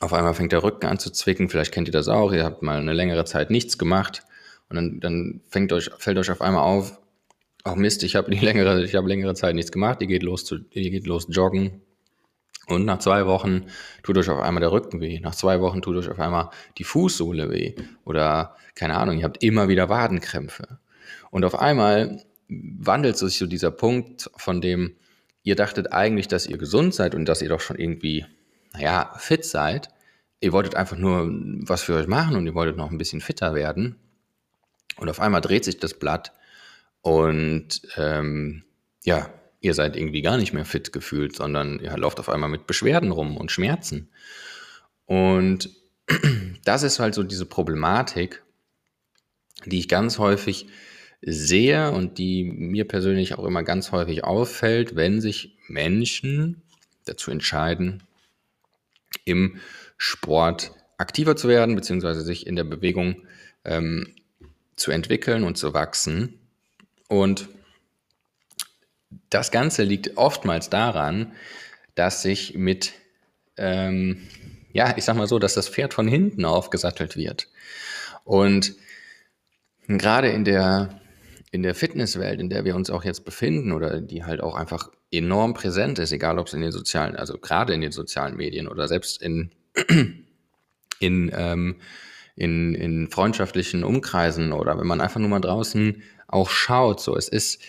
auf 0.00 0.12
einmal 0.12 0.34
fängt 0.34 0.52
der 0.52 0.62
Rücken 0.62 0.86
an 0.86 0.98
zu 0.98 1.10
zwicken, 1.10 1.48
vielleicht 1.48 1.72
kennt 1.72 1.88
ihr 1.88 1.92
das 1.92 2.08
auch, 2.08 2.32
ihr 2.32 2.44
habt 2.44 2.62
mal 2.62 2.78
eine 2.78 2.92
längere 2.92 3.24
Zeit 3.24 3.50
nichts 3.50 3.78
gemacht. 3.78 4.22
Und 4.68 4.76
dann, 4.76 5.00
dann 5.00 5.40
fängt 5.48 5.72
euch, 5.72 5.90
fällt 5.98 6.18
euch 6.18 6.30
auf 6.30 6.40
einmal 6.40 6.62
auf, 6.62 6.98
ach 7.64 7.74
Mist, 7.74 8.02
ich 8.02 8.16
habe 8.16 8.30
längere, 8.34 8.86
habe 8.92 9.08
längere 9.08 9.34
Zeit 9.34 9.54
nichts 9.54 9.72
gemacht, 9.72 10.00
ihr 10.00 10.08
geht 10.08 10.22
los 10.22 10.44
zu, 10.44 10.58
ihr 10.70 10.90
geht 10.90 11.06
los 11.06 11.26
joggen 11.28 11.80
und 12.66 12.84
nach 12.84 12.98
zwei 12.98 13.26
Wochen 13.26 13.66
tut 14.02 14.16
euch 14.16 14.28
auf 14.28 14.40
einmal 14.40 14.60
der 14.60 14.72
Rücken 14.72 15.00
weh, 15.00 15.20
nach 15.20 15.34
zwei 15.34 15.60
Wochen 15.60 15.82
tut 15.82 15.96
euch 15.96 16.08
auf 16.08 16.18
einmal 16.18 16.50
die 16.78 16.84
Fußsohle 16.84 17.50
weh. 17.50 17.74
Oder 18.04 18.56
keine 18.74 18.96
Ahnung, 18.96 19.18
ihr 19.18 19.24
habt 19.24 19.42
immer 19.42 19.68
wieder 19.68 19.88
Wadenkrämpfe. 19.88 20.78
Und 21.30 21.44
auf 21.44 21.58
einmal 21.58 22.22
wandelt 22.48 23.16
sich 23.16 23.38
so 23.38 23.46
dieser 23.46 23.70
Punkt, 23.70 24.30
von 24.36 24.60
dem 24.60 24.96
ihr 25.42 25.56
dachtet 25.56 25.92
eigentlich, 25.92 26.28
dass 26.28 26.46
ihr 26.46 26.56
gesund 26.56 26.94
seid 26.94 27.14
und 27.14 27.26
dass 27.26 27.42
ihr 27.42 27.50
doch 27.50 27.60
schon 27.60 27.78
irgendwie 27.78 28.24
naja, 28.74 29.12
fit 29.16 29.44
seid, 29.44 29.88
ihr 30.40 30.52
wolltet 30.52 30.74
einfach 30.74 30.96
nur 30.96 31.28
was 31.62 31.82
für 31.82 31.94
euch 31.94 32.06
machen 32.06 32.36
und 32.36 32.46
ihr 32.46 32.54
wolltet 32.54 32.76
noch 32.76 32.90
ein 32.90 32.98
bisschen 32.98 33.20
fitter 33.20 33.54
werden. 33.54 33.96
Und 34.96 35.08
auf 35.08 35.20
einmal 35.20 35.40
dreht 35.40 35.64
sich 35.64 35.78
das 35.78 35.94
Blatt 35.94 36.32
und 37.00 37.82
ähm, 37.96 38.64
ja, 39.04 39.30
ihr 39.64 39.74
seid 39.74 39.96
irgendwie 39.96 40.22
gar 40.22 40.36
nicht 40.36 40.52
mehr 40.52 40.64
fit 40.64 40.92
gefühlt, 40.92 41.34
sondern 41.34 41.80
ihr 41.80 41.96
lauft 41.96 42.20
auf 42.20 42.28
einmal 42.28 42.50
mit 42.50 42.66
Beschwerden 42.66 43.10
rum 43.10 43.36
und 43.36 43.50
Schmerzen. 43.50 44.08
Und 45.06 45.70
das 46.64 46.82
ist 46.82 46.98
halt 46.98 47.14
so 47.14 47.22
diese 47.22 47.46
Problematik, 47.46 48.42
die 49.64 49.78
ich 49.78 49.88
ganz 49.88 50.18
häufig 50.18 50.66
sehe 51.22 51.90
und 51.92 52.18
die 52.18 52.44
mir 52.44 52.86
persönlich 52.86 53.34
auch 53.34 53.44
immer 53.44 53.62
ganz 53.62 53.92
häufig 53.92 54.24
auffällt, 54.24 54.96
wenn 54.96 55.22
sich 55.22 55.56
Menschen 55.68 56.60
dazu 57.06 57.30
entscheiden, 57.30 58.02
im 59.24 59.58
Sport 59.96 60.72
aktiver 60.98 61.36
zu 61.36 61.48
werden, 61.48 61.74
beziehungsweise 61.74 62.20
sich 62.20 62.46
in 62.46 62.56
der 62.56 62.64
Bewegung 62.64 63.22
ähm, 63.64 64.14
zu 64.76 64.90
entwickeln 64.90 65.44
und 65.44 65.56
zu 65.56 65.72
wachsen. 65.72 66.38
Und 67.08 67.48
das 69.30 69.50
Ganze 69.50 69.82
liegt 69.82 70.16
oftmals 70.16 70.70
daran, 70.70 71.32
dass 71.94 72.22
sich 72.22 72.54
mit, 72.54 72.92
ähm, 73.56 74.26
ja, 74.72 74.94
ich 74.96 75.04
sag 75.04 75.16
mal 75.16 75.26
so, 75.26 75.38
dass 75.38 75.54
das 75.54 75.68
Pferd 75.68 75.94
von 75.94 76.08
hinten 76.08 76.44
aufgesattelt 76.44 77.16
wird. 77.16 77.48
Und 78.24 78.74
gerade 79.86 80.28
in 80.28 80.44
der, 80.44 81.00
in 81.50 81.62
der 81.62 81.74
Fitnesswelt, 81.74 82.40
in 82.40 82.50
der 82.50 82.64
wir 82.64 82.74
uns 82.74 82.90
auch 82.90 83.04
jetzt 83.04 83.24
befinden 83.24 83.72
oder 83.72 84.00
die 84.00 84.24
halt 84.24 84.40
auch 84.40 84.54
einfach 84.54 84.90
enorm 85.12 85.54
präsent 85.54 85.98
ist, 85.98 86.12
egal 86.12 86.38
ob 86.38 86.48
es 86.48 86.54
in 86.54 86.60
den 86.60 86.72
sozialen, 86.72 87.16
also 87.16 87.38
gerade 87.38 87.74
in 87.74 87.80
den 87.80 87.92
sozialen 87.92 88.36
Medien 88.36 88.66
oder 88.66 88.88
selbst 88.88 89.22
in, 89.22 89.50
in, 90.98 91.30
ähm, 91.34 91.76
in, 92.34 92.74
in 92.74 93.08
freundschaftlichen 93.08 93.84
Umkreisen 93.84 94.52
oder 94.52 94.78
wenn 94.78 94.86
man 94.86 95.00
einfach 95.00 95.20
nur 95.20 95.28
mal 95.28 95.40
draußen 95.40 96.02
auch 96.26 96.50
schaut, 96.50 97.00
so 97.00 97.16
es 97.16 97.28
ist, 97.28 97.62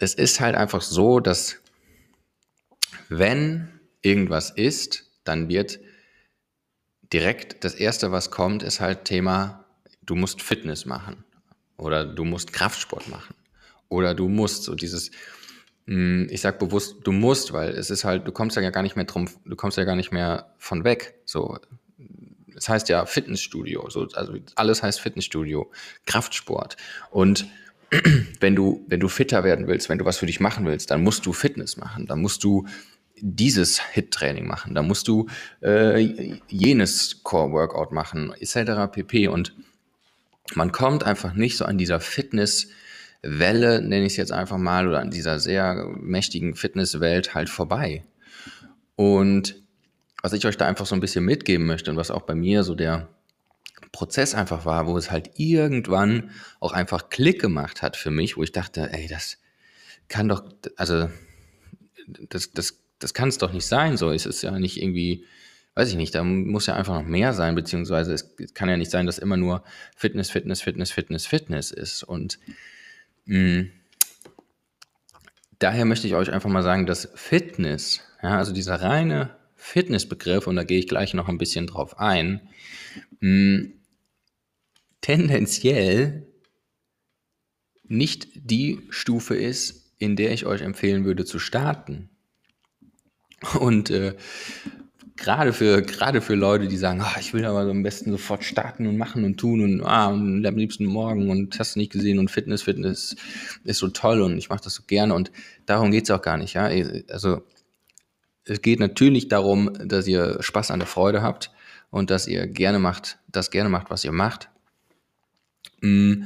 es 0.00 0.14
ist 0.14 0.40
halt 0.40 0.56
einfach 0.56 0.80
so, 0.80 1.20
dass 1.20 1.58
wenn 3.08 3.68
irgendwas 4.02 4.50
ist, 4.50 5.04
dann 5.24 5.48
wird 5.48 5.78
direkt 7.12 7.64
das 7.64 7.74
erste, 7.74 8.10
was 8.10 8.30
kommt, 8.30 8.62
ist 8.62 8.80
halt 8.80 9.04
Thema, 9.04 9.66
du 10.02 10.14
musst 10.14 10.42
Fitness 10.42 10.86
machen 10.86 11.24
oder 11.76 12.04
du 12.04 12.24
musst 12.24 12.52
Kraftsport 12.52 13.08
machen 13.08 13.34
oder 13.88 14.14
du 14.14 14.28
musst 14.28 14.64
so 14.64 14.74
dieses, 14.74 15.10
hm, 15.86 16.28
ich 16.30 16.40
sag 16.40 16.58
bewusst, 16.58 16.96
du 17.04 17.12
musst, 17.12 17.52
weil 17.52 17.70
es 17.70 17.90
ist 17.90 18.04
halt, 18.04 18.26
du 18.26 18.32
kommst 18.32 18.56
ja 18.56 18.70
gar 18.70 18.82
nicht 18.82 18.96
mehr 18.96 19.04
drum, 19.04 19.28
du 19.44 19.56
kommst 19.56 19.76
ja 19.76 19.84
gar 19.84 19.96
nicht 19.96 20.12
mehr 20.12 20.54
von 20.56 20.84
weg. 20.84 21.20
So, 21.26 21.58
es 22.56 22.68
heißt 22.68 22.88
ja 22.88 23.04
Fitnessstudio, 23.04 23.90
so, 23.90 24.08
also 24.14 24.34
alles 24.54 24.82
heißt 24.82 25.00
Fitnessstudio, 25.00 25.70
Kraftsport 26.06 26.76
und 27.10 27.46
wenn 28.40 28.54
du, 28.54 28.84
wenn 28.88 29.00
du 29.00 29.08
fitter 29.08 29.44
werden 29.44 29.66
willst, 29.66 29.88
wenn 29.88 29.98
du 29.98 30.04
was 30.04 30.18
für 30.18 30.26
dich 30.26 30.40
machen 30.40 30.64
willst, 30.66 30.90
dann 30.90 31.02
musst 31.02 31.26
du 31.26 31.32
Fitness 31.32 31.76
machen, 31.76 32.06
dann 32.06 32.20
musst 32.20 32.44
du 32.44 32.66
dieses 33.22 33.80
Hit-Training 33.80 34.46
machen, 34.46 34.74
dann 34.74 34.86
musst 34.86 35.08
du 35.08 35.26
äh, 35.62 36.38
jenes 36.48 37.22
Core-Workout 37.22 37.92
machen, 37.92 38.32
etc. 38.38 38.90
pp. 38.90 39.28
Und 39.28 39.54
man 40.54 40.72
kommt 40.72 41.04
einfach 41.04 41.34
nicht 41.34 41.56
so 41.56 41.64
an 41.64 41.78
dieser 41.78 42.00
Fitnesswelle, 42.00 43.82
nenne 43.82 44.06
ich 44.06 44.12
es 44.12 44.16
jetzt 44.16 44.32
einfach 44.32 44.56
mal, 44.56 44.88
oder 44.88 45.00
an 45.00 45.10
dieser 45.10 45.38
sehr 45.38 45.86
mächtigen 45.98 46.54
Fitnesswelt 46.54 47.34
halt 47.34 47.50
vorbei. 47.50 48.04
Und 48.96 49.56
was 50.22 50.32
ich 50.32 50.46
euch 50.46 50.56
da 50.56 50.66
einfach 50.66 50.86
so 50.86 50.94
ein 50.94 51.00
bisschen 51.00 51.24
mitgeben 51.24 51.66
möchte 51.66 51.90
und 51.90 51.96
was 51.96 52.10
auch 52.10 52.22
bei 52.22 52.34
mir 52.34 52.62
so 52.62 52.74
der 52.74 53.08
Prozess 53.92 54.34
einfach 54.34 54.64
war, 54.64 54.86
wo 54.86 54.96
es 54.96 55.10
halt 55.10 55.30
irgendwann 55.36 56.30
auch 56.60 56.72
einfach 56.72 57.10
Klick 57.10 57.40
gemacht 57.40 57.82
hat 57.82 57.96
für 57.96 58.10
mich, 58.10 58.36
wo 58.36 58.42
ich 58.42 58.52
dachte, 58.52 58.92
ey, 58.92 59.08
das 59.08 59.38
kann 60.08 60.28
doch, 60.28 60.44
also 60.76 61.08
das, 62.06 62.52
das, 62.52 62.78
das 62.98 63.14
kann 63.14 63.28
es 63.28 63.38
doch 63.38 63.52
nicht 63.52 63.66
sein, 63.66 63.96
so. 63.96 64.10
Ist 64.10 64.26
es 64.26 64.42
ja 64.42 64.50
nicht 64.58 64.80
irgendwie, 64.80 65.24
weiß 65.74 65.88
ich 65.88 65.96
nicht, 65.96 66.14
da 66.14 66.22
muss 66.22 66.66
ja 66.66 66.74
einfach 66.74 66.94
noch 66.94 67.06
mehr 67.06 67.32
sein, 67.32 67.54
beziehungsweise 67.54 68.12
es 68.12 68.36
kann 68.54 68.68
ja 68.68 68.76
nicht 68.76 68.90
sein, 68.90 69.06
dass 69.06 69.18
immer 69.18 69.36
nur 69.36 69.64
Fitness, 69.96 70.30
Fitness, 70.30 70.60
Fitness, 70.60 70.90
Fitness, 70.90 71.26
Fitness 71.26 71.70
ist. 71.70 72.02
Und 72.02 72.38
mh, 73.24 73.38
mm, 73.38 73.70
daher 75.58 75.84
möchte 75.84 76.06
ich 76.06 76.14
euch 76.14 76.32
einfach 76.32 76.50
mal 76.50 76.62
sagen, 76.62 76.86
dass 76.86 77.10
Fitness, 77.14 78.02
ja, 78.22 78.38
also 78.38 78.52
dieser 78.52 78.80
reine 78.80 79.36
Fitnessbegriff, 79.56 80.46
und 80.46 80.56
da 80.56 80.64
gehe 80.64 80.78
ich 80.78 80.88
gleich 80.88 81.14
noch 81.14 81.28
ein 81.28 81.38
bisschen 81.38 81.66
drauf 81.66 81.98
ein, 81.98 82.40
mh, 83.20 83.28
mm, 83.28 83.72
tendenziell 85.00 86.26
nicht 87.84 88.28
die 88.34 88.80
Stufe 88.90 89.34
ist, 89.34 89.92
in 89.98 90.16
der 90.16 90.32
ich 90.32 90.46
euch 90.46 90.62
empfehlen 90.62 91.04
würde 91.04 91.24
zu 91.24 91.38
starten. 91.38 92.08
Und 93.58 93.90
äh, 93.90 94.14
gerade 95.16 95.52
für, 95.52 95.82
gerade 95.82 96.20
für 96.20 96.34
Leute, 96.34 96.68
die 96.68 96.76
sagen, 96.76 97.00
ach, 97.02 97.18
ich 97.18 97.34
will 97.34 97.44
aber 97.44 97.64
so 97.64 97.70
am 97.70 97.82
besten 97.82 98.10
sofort 98.10 98.44
starten 98.44 98.86
und 98.86 98.96
machen 98.96 99.24
und 99.24 99.38
tun 99.38 99.60
und, 99.62 99.82
ah, 99.82 100.08
und 100.08 100.44
am 100.44 100.56
liebsten 100.56 100.86
morgen 100.86 101.30
und 101.30 101.58
hast 101.58 101.74
du 101.74 101.80
nicht 101.80 101.92
gesehen 101.92 102.18
und 102.18 102.30
Fitness, 102.30 102.62
Fitness 102.62 103.16
ist 103.64 103.78
so 103.78 103.88
toll 103.88 104.22
und 104.22 104.38
ich 104.38 104.48
mache 104.48 104.62
das 104.64 104.74
so 104.74 104.82
gerne 104.86 105.14
und 105.14 105.30
darum 105.66 105.90
geht 105.90 106.04
es 106.04 106.10
auch 106.10 106.22
gar 106.22 106.38
nicht. 106.38 106.54
Ja? 106.54 106.70
Also 107.08 107.42
es 108.44 108.62
geht 108.62 108.80
natürlich 108.80 109.28
darum, 109.28 109.70
dass 109.84 110.06
ihr 110.06 110.38
Spaß 110.40 110.70
an 110.70 110.80
der 110.80 110.88
Freude 110.88 111.22
habt 111.22 111.50
und 111.90 112.10
dass 112.10 112.26
ihr 112.26 112.46
gerne 112.46 112.78
macht, 112.78 113.18
das 113.28 113.50
gerne 113.50 113.68
macht, 113.68 113.90
was 113.90 114.04
ihr 114.04 114.12
macht. 114.12 114.48
Mm, 115.80 116.22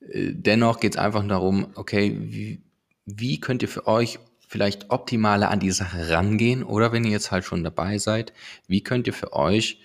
äh, 0.00 0.32
dennoch 0.32 0.80
geht 0.80 0.94
es 0.94 0.98
einfach 0.98 1.26
darum, 1.26 1.68
okay, 1.74 2.16
wie, 2.18 2.60
wie 3.06 3.40
könnt 3.40 3.62
ihr 3.62 3.68
für 3.68 3.86
euch 3.86 4.18
vielleicht 4.46 4.90
optimaler 4.90 5.50
an 5.50 5.60
die 5.60 5.70
Sache 5.70 6.10
rangehen? 6.10 6.62
Oder 6.62 6.92
wenn 6.92 7.04
ihr 7.04 7.10
jetzt 7.10 7.30
halt 7.30 7.44
schon 7.44 7.64
dabei 7.64 7.98
seid, 7.98 8.32
wie 8.66 8.82
könnt 8.82 9.06
ihr 9.06 9.12
für 9.12 9.32
euch 9.34 9.80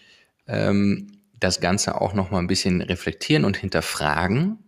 ähm, 0.48 1.20
das 1.40 1.60
Ganze 1.60 2.00
auch 2.00 2.14
nochmal 2.14 2.42
ein 2.42 2.48
bisschen 2.48 2.82
reflektieren 2.82 3.46
und 3.46 3.58
hinterfragen? 3.58 4.60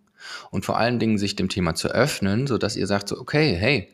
Und 0.51 0.65
vor 0.65 0.77
allen 0.77 0.99
Dingen 0.99 1.17
sich 1.17 1.35
dem 1.35 1.49
Thema 1.49 1.75
zu 1.75 1.89
öffnen, 1.89 2.47
sodass 2.47 2.75
ihr 2.75 2.87
sagt 2.87 3.07
so, 3.07 3.19
okay, 3.19 3.55
hey, 3.55 3.89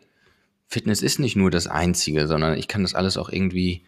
Fitness 0.67 1.01
ist 1.01 1.20
nicht 1.20 1.36
nur 1.36 1.51
das 1.51 1.67
Einzige, 1.67 2.27
sondern 2.27 2.58
ich 2.58 2.70
kann 2.70 2.84
das 2.84 2.96
alles 2.96 3.17
auch 3.17 3.29
irgendwie 3.29 3.84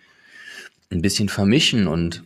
ein 0.92 1.02
bisschen 1.02 1.30
vermischen 1.30 1.88
und 1.88 2.24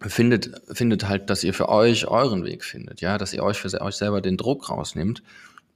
findet, 0.00 0.50
findet 0.72 1.08
halt, 1.08 1.30
dass 1.30 1.44
ihr 1.44 1.54
für 1.54 1.68
euch 1.68 2.06
euren 2.06 2.44
Weg 2.44 2.64
findet, 2.64 3.00
ja, 3.00 3.18
dass 3.18 3.32
ihr 3.32 3.42
euch 3.42 3.58
für 3.58 3.80
euch 3.80 3.94
selber 3.94 4.20
den 4.20 4.36
Druck 4.36 4.70
rausnimmt, 4.70 5.22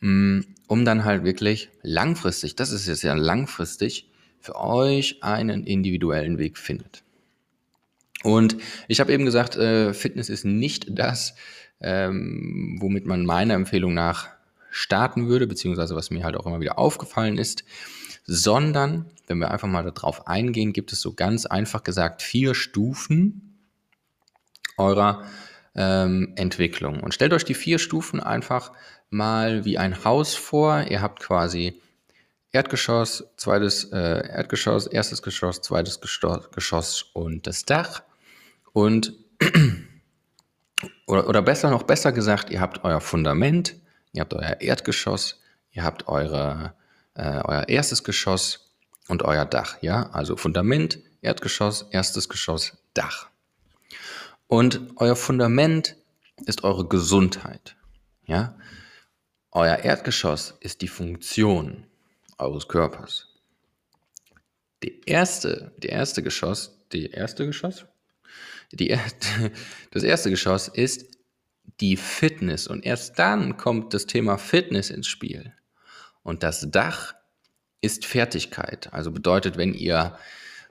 mm, 0.00 0.40
um 0.66 0.84
dann 0.84 1.04
halt 1.04 1.24
wirklich 1.24 1.70
langfristig, 1.82 2.56
das 2.56 2.72
ist 2.72 2.86
jetzt 2.86 3.02
ja 3.02 3.14
langfristig, 3.14 4.10
für 4.40 4.56
euch 4.56 5.22
einen 5.22 5.64
individuellen 5.64 6.38
Weg 6.38 6.58
findet. 6.58 7.02
Und 8.22 8.56
ich 8.88 9.00
habe 9.00 9.12
eben 9.12 9.24
gesagt, 9.24 9.56
äh, 9.56 9.94
Fitness 9.94 10.28
ist 10.28 10.44
nicht 10.44 10.86
das, 10.90 11.34
ähm, 11.80 12.78
womit 12.80 13.06
man 13.06 13.24
meiner 13.24 13.54
Empfehlung 13.54 13.94
nach 13.94 14.28
starten 14.70 15.28
würde, 15.28 15.46
beziehungsweise 15.46 15.94
was 15.96 16.10
mir 16.10 16.24
halt 16.24 16.36
auch 16.36 16.46
immer 16.46 16.60
wieder 16.60 16.78
aufgefallen 16.78 17.38
ist, 17.38 17.64
sondern, 18.24 19.06
wenn 19.26 19.38
wir 19.38 19.50
einfach 19.50 19.68
mal 19.68 19.90
darauf 19.90 20.26
eingehen, 20.26 20.72
gibt 20.72 20.92
es 20.92 21.00
so 21.00 21.14
ganz 21.14 21.46
einfach 21.46 21.82
gesagt 21.82 22.22
vier 22.22 22.54
Stufen, 22.54 23.47
eurer 24.78 25.24
ähm, 25.74 26.32
Entwicklung. 26.36 27.00
Und 27.00 27.14
stellt 27.14 27.32
euch 27.32 27.44
die 27.44 27.54
vier 27.54 27.78
Stufen 27.78 28.20
einfach 28.20 28.72
mal 29.10 29.64
wie 29.64 29.78
ein 29.78 30.04
Haus 30.04 30.34
vor. 30.34 30.84
Ihr 30.88 31.02
habt 31.02 31.20
quasi 31.20 31.80
Erdgeschoss, 32.50 33.24
zweites 33.36 33.84
äh, 33.92 34.26
Erdgeschoss, 34.28 34.86
erstes 34.86 35.22
Geschoss, 35.22 35.60
zweites 35.60 36.00
Geschoss 36.00 37.02
und 37.12 37.46
das 37.46 37.64
Dach. 37.64 38.02
Und 38.72 39.12
oder, 41.06 41.28
oder 41.28 41.42
besser 41.42 41.70
noch 41.70 41.82
besser 41.82 42.12
gesagt, 42.12 42.50
ihr 42.50 42.60
habt 42.60 42.84
euer 42.84 43.00
Fundament, 43.00 43.76
ihr 44.12 44.20
habt 44.20 44.34
euer 44.34 44.60
Erdgeschoss, 44.60 45.40
ihr 45.72 45.84
habt 45.84 46.08
eure, 46.08 46.74
äh, 47.14 47.40
euer 47.44 47.68
erstes 47.68 48.04
Geschoss 48.04 48.72
und 49.08 49.22
euer 49.22 49.44
Dach. 49.44 49.76
Ja, 49.82 50.10
also 50.10 50.36
Fundament, 50.36 50.98
Erdgeschoss, 51.20 51.86
erstes 51.90 52.28
Geschoss, 52.28 52.78
Dach. 52.94 53.28
Und 54.48 54.80
euer 54.96 55.14
Fundament 55.14 55.96
ist 56.46 56.64
eure 56.64 56.88
Gesundheit. 56.88 57.76
Ja? 58.26 58.58
Euer 59.52 59.76
Erdgeschoss 59.76 60.54
ist 60.60 60.82
die 60.82 60.88
Funktion 60.88 61.86
eures 62.38 62.66
Körpers. 62.66 63.28
Die 64.82 65.00
erste, 65.04 65.72
die 65.78 65.88
erste 65.88 66.22
Geschoss, 66.22 66.78
die 66.92 67.10
erste 67.10 67.46
Geschoss? 67.46 67.86
Die, 68.72 68.98
das 69.90 70.02
erste 70.02 70.30
Geschoss 70.30 70.68
ist 70.68 71.06
die 71.80 71.96
Fitness 71.96 72.66
und 72.66 72.84
erst 72.84 73.18
dann 73.18 73.56
kommt 73.56 73.92
das 73.92 74.06
Thema 74.06 74.38
Fitness 74.38 74.90
ins 74.90 75.06
Spiel. 75.08 75.52
Und 76.22 76.42
das 76.42 76.70
Dach 76.70 77.14
ist 77.80 78.06
Fertigkeit. 78.06 78.92
Also 78.92 79.12
bedeutet, 79.12 79.56
wenn 79.56 79.74
ihr 79.74 80.18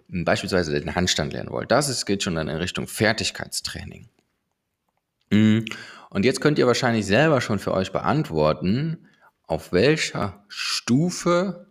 beispielsweise 0.09 0.79
den 0.79 0.95
Handstand 0.95 1.33
lernen 1.33 1.51
wollt, 1.51 1.71
das 1.71 1.89
ist, 1.89 2.05
geht 2.05 2.23
schon 2.23 2.35
dann 2.35 2.47
in 2.47 2.57
Richtung 2.57 2.87
Fertigkeitstraining. 2.87 4.09
Und 5.29 6.23
jetzt 6.25 6.41
könnt 6.41 6.57
ihr 6.57 6.67
wahrscheinlich 6.67 7.05
selber 7.05 7.41
schon 7.41 7.59
für 7.59 7.73
euch 7.73 7.91
beantworten, 7.91 9.07
auf 9.43 9.71
welcher 9.71 10.45
Stufe 10.47 11.67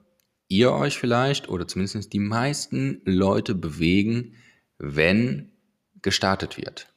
ihr 0.48 0.72
euch 0.72 0.98
vielleicht 0.98 1.48
oder 1.48 1.66
zumindest 1.66 2.12
die 2.12 2.20
meisten 2.20 3.00
Leute 3.04 3.54
bewegen, 3.54 4.34
wenn 4.78 5.52
gestartet 6.02 6.56
wird. 6.56 6.88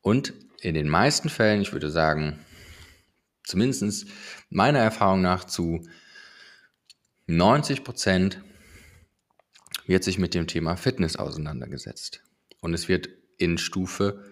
Und 0.00 0.34
in 0.60 0.74
den 0.74 0.88
meisten 0.88 1.28
Fällen, 1.28 1.60
ich 1.60 1.72
würde 1.72 1.90
sagen 1.90 2.38
zumindest 3.44 4.08
meiner 4.50 4.80
Erfahrung 4.80 5.22
nach 5.22 5.44
zu 5.44 5.86
90 7.26 7.84
Prozent 7.84 8.42
wird 9.88 10.04
sich 10.04 10.18
mit 10.18 10.34
dem 10.34 10.46
Thema 10.46 10.76
Fitness 10.76 11.16
auseinandergesetzt. 11.16 12.22
Und 12.60 12.74
es 12.74 12.88
wird 12.88 13.08
in 13.38 13.58
Stufe 13.58 14.22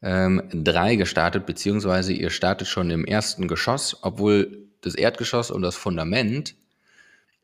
3 0.00 0.92
ähm, 0.92 0.98
gestartet, 0.98 1.46
beziehungsweise 1.46 2.12
ihr 2.12 2.30
startet 2.30 2.68
schon 2.68 2.90
im 2.90 3.04
ersten 3.04 3.48
Geschoss, 3.48 3.98
obwohl 4.02 4.68
das 4.80 4.94
Erdgeschoss 4.94 5.50
und 5.50 5.62
das 5.62 5.76
Fundament 5.76 6.56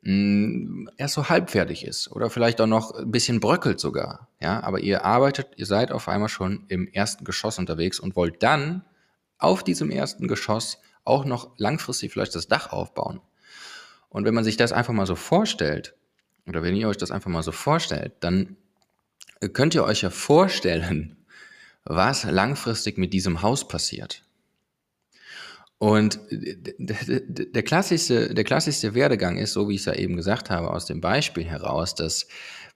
mh, 0.01 0.13
mm, 0.13 0.89
erst 0.97 1.15
so 1.15 1.29
halbfertig 1.29 1.85
ist 1.85 2.11
oder 2.11 2.29
vielleicht 2.29 2.61
auch 2.61 2.67
noch 2.67 2.93
ein 2.93 3.11
bisschen 3.11 3.39
bröckelt 3.39 3.79
sogar. 3.79 4.27
Ja, 4.39 4.61
aber 4.63 4.79
ihr 4.79 5.05
arbeitet, 5.05 5.47
ihr 5.55 5.65
seid 5.65 5.91
auf 5.91 6.07
einmal 6.07 6.29
schon 6.29 6.65
im 6.67 6.87
ersten 6.87 7.25
Geschoss 7.25 7.57
unterwegs 7.57 7.99
und 7.99 8.15
wollt 8.15 8.43
dann 8.43 8.83
auf 9.37 9.63
diesem 9.63 9.89
ersten 9.89 10.27
Geschoss 10.27 10.79
auch 11.03 11.25
noch 11.25 11.57
langfristig 11.57 12.11
vielleicht 12.11 12.35
das 12.35 12.47
Dach 12.47 12.71
aufbauen. 12.71 13.21
Und 14.09 14.25
wenn 14.25 14.35
man 14.35 14.43
sich 14.43 14.57
das 14.57 14.71
einfach 14.71 14.93
mal 14.93 15.07
so 15.07 15.15
vorstellt, 15.15 15.95
oder 16.47 16.63
wenn 16.63 16.75
ihr 16.75 16.87
euch 16.87 16.97
das 16.97 17.11
einfach 17.11 17.29
mal 17.29 17.43
so 17.43 17.51
vorstellt, 17.51 18.13
dann 18.19 18.57
könnt 19.53 19.75
ihr 19.75 19.83
euch 19.83 20.01
ja 20.01 20.09
vorstellen, 20.09 21.17
was 21.83 22.23
langfristig 22.23 22.97
mit 22.97 23.13
diesem 23.13 23.41
Haus 23.41 23.67
passiert. 23.67 24.23
Und 25.81 26.19
der 26.29 27.63
klassischste, 27.63 28.35
der 28.35 28.43
klassischste 28.43 28.93
Werdegang 28.93 29.39
ist, 29.39 29.53
so 29.53 29.67
wie 29.67 29.73
ich 29.73 29.81
es 29.81 29.85
ja 29.85 29.95
eben 29.95 30.15
gesagt 30.15 30.51
habe, 30.51 30.69
aus 30.69 30.85
dem 30.85 31.01
Beispiel 31.01 31.43
heraus, 31.43 31.95
dass 31.95 32.27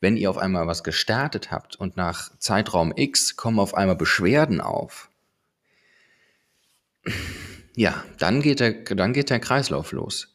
wenn 0.02 0.18
ihr 0.18 0.30
auf 0.30 0.40
einmal 0.40 0.66
was 0.66 0.84
gestartet 0.84 1.52
habt 1.52 1.76
und 1.76 1.98
nach 1.98 2.36
Zeitraum 2.40 2.94
X 2.96 3.36
kommen 3.36 3.60
auf 3.60 3.76
einmal 3.76 3.96
Beschwerden 3.96 4.60
auf, 4.60 5.10
ja, 7.76 8.04
dann 8.18 8.42
geht 8.42 8.60
der, 8.60 8.72
dann 8.72 9.14
geht 9.14 9.30
der 9.30 9.40
Kreislauf 9.40 9.92
los. 9.92 10.34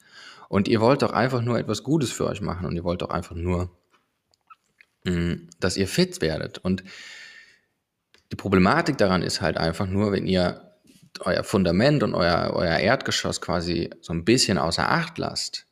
Und 0.50 0.66
ihr 0.66 0.80
wollt 0.80 1.02
doch 1.02 1.12
einfach 1.12 1.42
nur 1.42 1.60
etwas 1.60 1.84
Gutes 1.84 2.10
für 2.10 2.26
euch 2.26 2.40
machen 2.40 2.66
und 2.66 2.74
ihr 2.74 2.82
wollt 2.82 3.02
doch 3.02 3.10
einfach 3.10 3.36
nur, 3.36 3.70
mm, 5.04 5.48
dass 5.60 5.76
ihr 5.76 5.86
fit 5.86 6.20
werdet. 6.20 6.58
Und 6.58 6.82
die 8.32 8.36
Problematik 8.36 8.98
daran 8.98 9.22
ist 9.22 9.40
halt 9.40 9.58
einfach 9.58 9.86
nur, 9.86 10.10
wenn 10.10 10.26
ihr 10.26 10.74
euer 11.20 11.44
Fundament 11.44 12.02
und 12.02 12.14
euer, 12.14 12.50
euer 12.52 12.78
Erdgeschoss 12.78 13.40
quasi 13.40 13.90
so 14.00 14.12
ein 14.12 14.24
bisschen 14.24 14.58
außer 14.58 14.90
Acht 14.90 15.18
lasst 15.18 15.68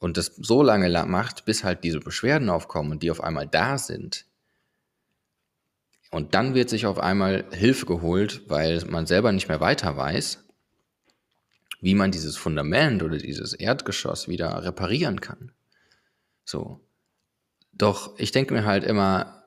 und 0.00 0.16
das 0.16 0.34
so 0.34 0.64
lange 0.64 0.90
macht, 1.06 1.44
bis 1.44 1.62
halt 1.62 1.84
diese 1.84 2.00
Beschwerden 2.00 2.50
aufkommen 2.50 2.90
und 2.90 3.04
die 3.04 3.12
auf 3.12 3.22
einmal 3.22 3.46
da 3.46 3.78
sind. 3.78 4.26
Und 6.10 6.34
dann 6.34 6.56
wird 6.56 6.68
sich 6.68 6.84
auf 6.84 6.98
einmal 6.98 7.44
Hilfe 7.52 7.86
geholt, 7.86 8.42
weil 8.48 8.84
man 8.86 9.06
selber 9.06 9.30
nicht 9.30 9.46
mehr 9.46 9.60
weiter 9.60 9.96
weiß, 9.96 10.49
wie 11.80 11.94
man 11.94 12.10
dieses 12.10 12.36
Fundament 12.36 13.02
oder 13.02 13.18
dieses 13.18 13.52
Erdgeschoss 13.52 14.28
wieder 14.28 14.62
reparieren 14.62 15.20
kann. 15.20 15.52
So. 16.44 16.80
Doch 17.72 18.18
ich 18.18 18.32
denke 18.32 18.52
mir 18.54 18.64
halt 18.64 18.84
immer, 18.84 19.44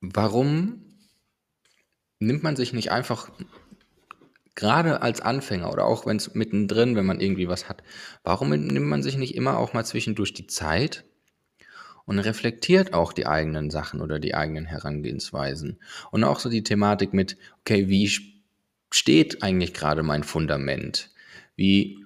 warum 0.00 0.84
nimmt 2.20 2.42
man 2.42 2.56
sich 2.56 2.72
nicht 2.72 2.90
einfach 2.90 3.30
gerade 4.54 5.02
als 5.02 5.20
Anfänger 5.20 5.72
oder 5.72 5.84
auch 5.84 6.06
wenn 6.06 6.16
es 6.16 6.34
mittendrin, 6.34 6.96
wenn 6.96 7.06
man 7.06 7.20
irgendwie 7.20 7.48
was 7.48 7.68
hat, 7.68 7.82
warum 8.24 8.50
nimmt 8.50 8.86
man 8.86 9.02
sich 9.02 9.16
nicht 9.16 9.36
immer 9.36 9.58
auch 9.58 9.72
mal 9.72 9.84
zwischendurch 9.84 10.34
die 10.34 10.48
Zeit 10.48 11.04
und 12.06 12.18
reflektiert 12.18 12.94
auch 12.94 13.12
die 13.12 13.26
eigenen 13.26 13.70
Sachen 13.70 14.00
oder 14.00 14.18
die 14.18 14.34
eigenen 14.34 14.64
Herangehensweisen? 14.64 15.78
Und 16.10 16.24
auch 16.24 16.40
so 16.40 16.48
die 16.48 16.64
Thematik 16.64 17.12
mit, 17.12 17.36
okay, 17.60 17.88
wie 17.88 18.37
steht 18.90 19.42
eigentlich 19.42 19.74
gerade 19.74 20.02
mein 20.02 20.22
Fundament? 20.22 21.10
Wie 21.56 22.04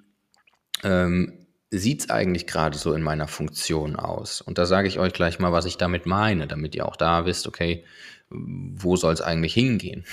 ähm, 0.82 1.46
sieht 1.70 2.00
es 2.00 2.10
eigentlich 2.10 2.46
gerade 2.46 2.76
so 2.76 2.92
in 2.92 3.02
meiner 3.02 3.28
Funktion 3.28 3.96
aus? 3.96 4.40
Und 4.40 4.58
da 4.58 4.66
sage 4.66 4.88
ich 4.88 4.98
euch 4.98 5.12
gleich 5.12 5.38
mal, 5.38 5.52
was 5.52 5.64
ich 5.64 5.76
damit 5.76 6.06
meine, 6.06 6.46
damit 6.46 6.74
ihr 6.74 6.86
auch 6.86 6.96
da 6.96 7.24
wisst, 7.24 7.46
okay, 7.46 7.84
wo 8.30 8.96
soll 8.96 9.12
es 9.12 9.20
eigentlich 9.20 9.54
hingehen? 9.54 10.04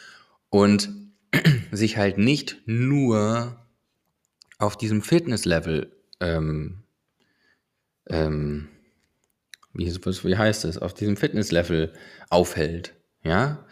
Und 0.50 0.90
sich 1.72 1.96
halt 1.96 2.18
nicht 2.18 2.58
nur 2.66 3.56
auf 4.58 4.76
diesem 4.76 5.02
Fitness-Level, 5.02 5.92
ähm, 6.20 6.82
ähm, 8.08 8.68
wie, 9.74 9.94
wie 9.94 10.36
heißt 10.36 10.64
es, 10.64 10.78
auf 10.78 10.94
diesem 10.94 11.16
Fitness-Level 11.16 11.92
aufhält. 12.30 12.94
Ja, 13.22 13.66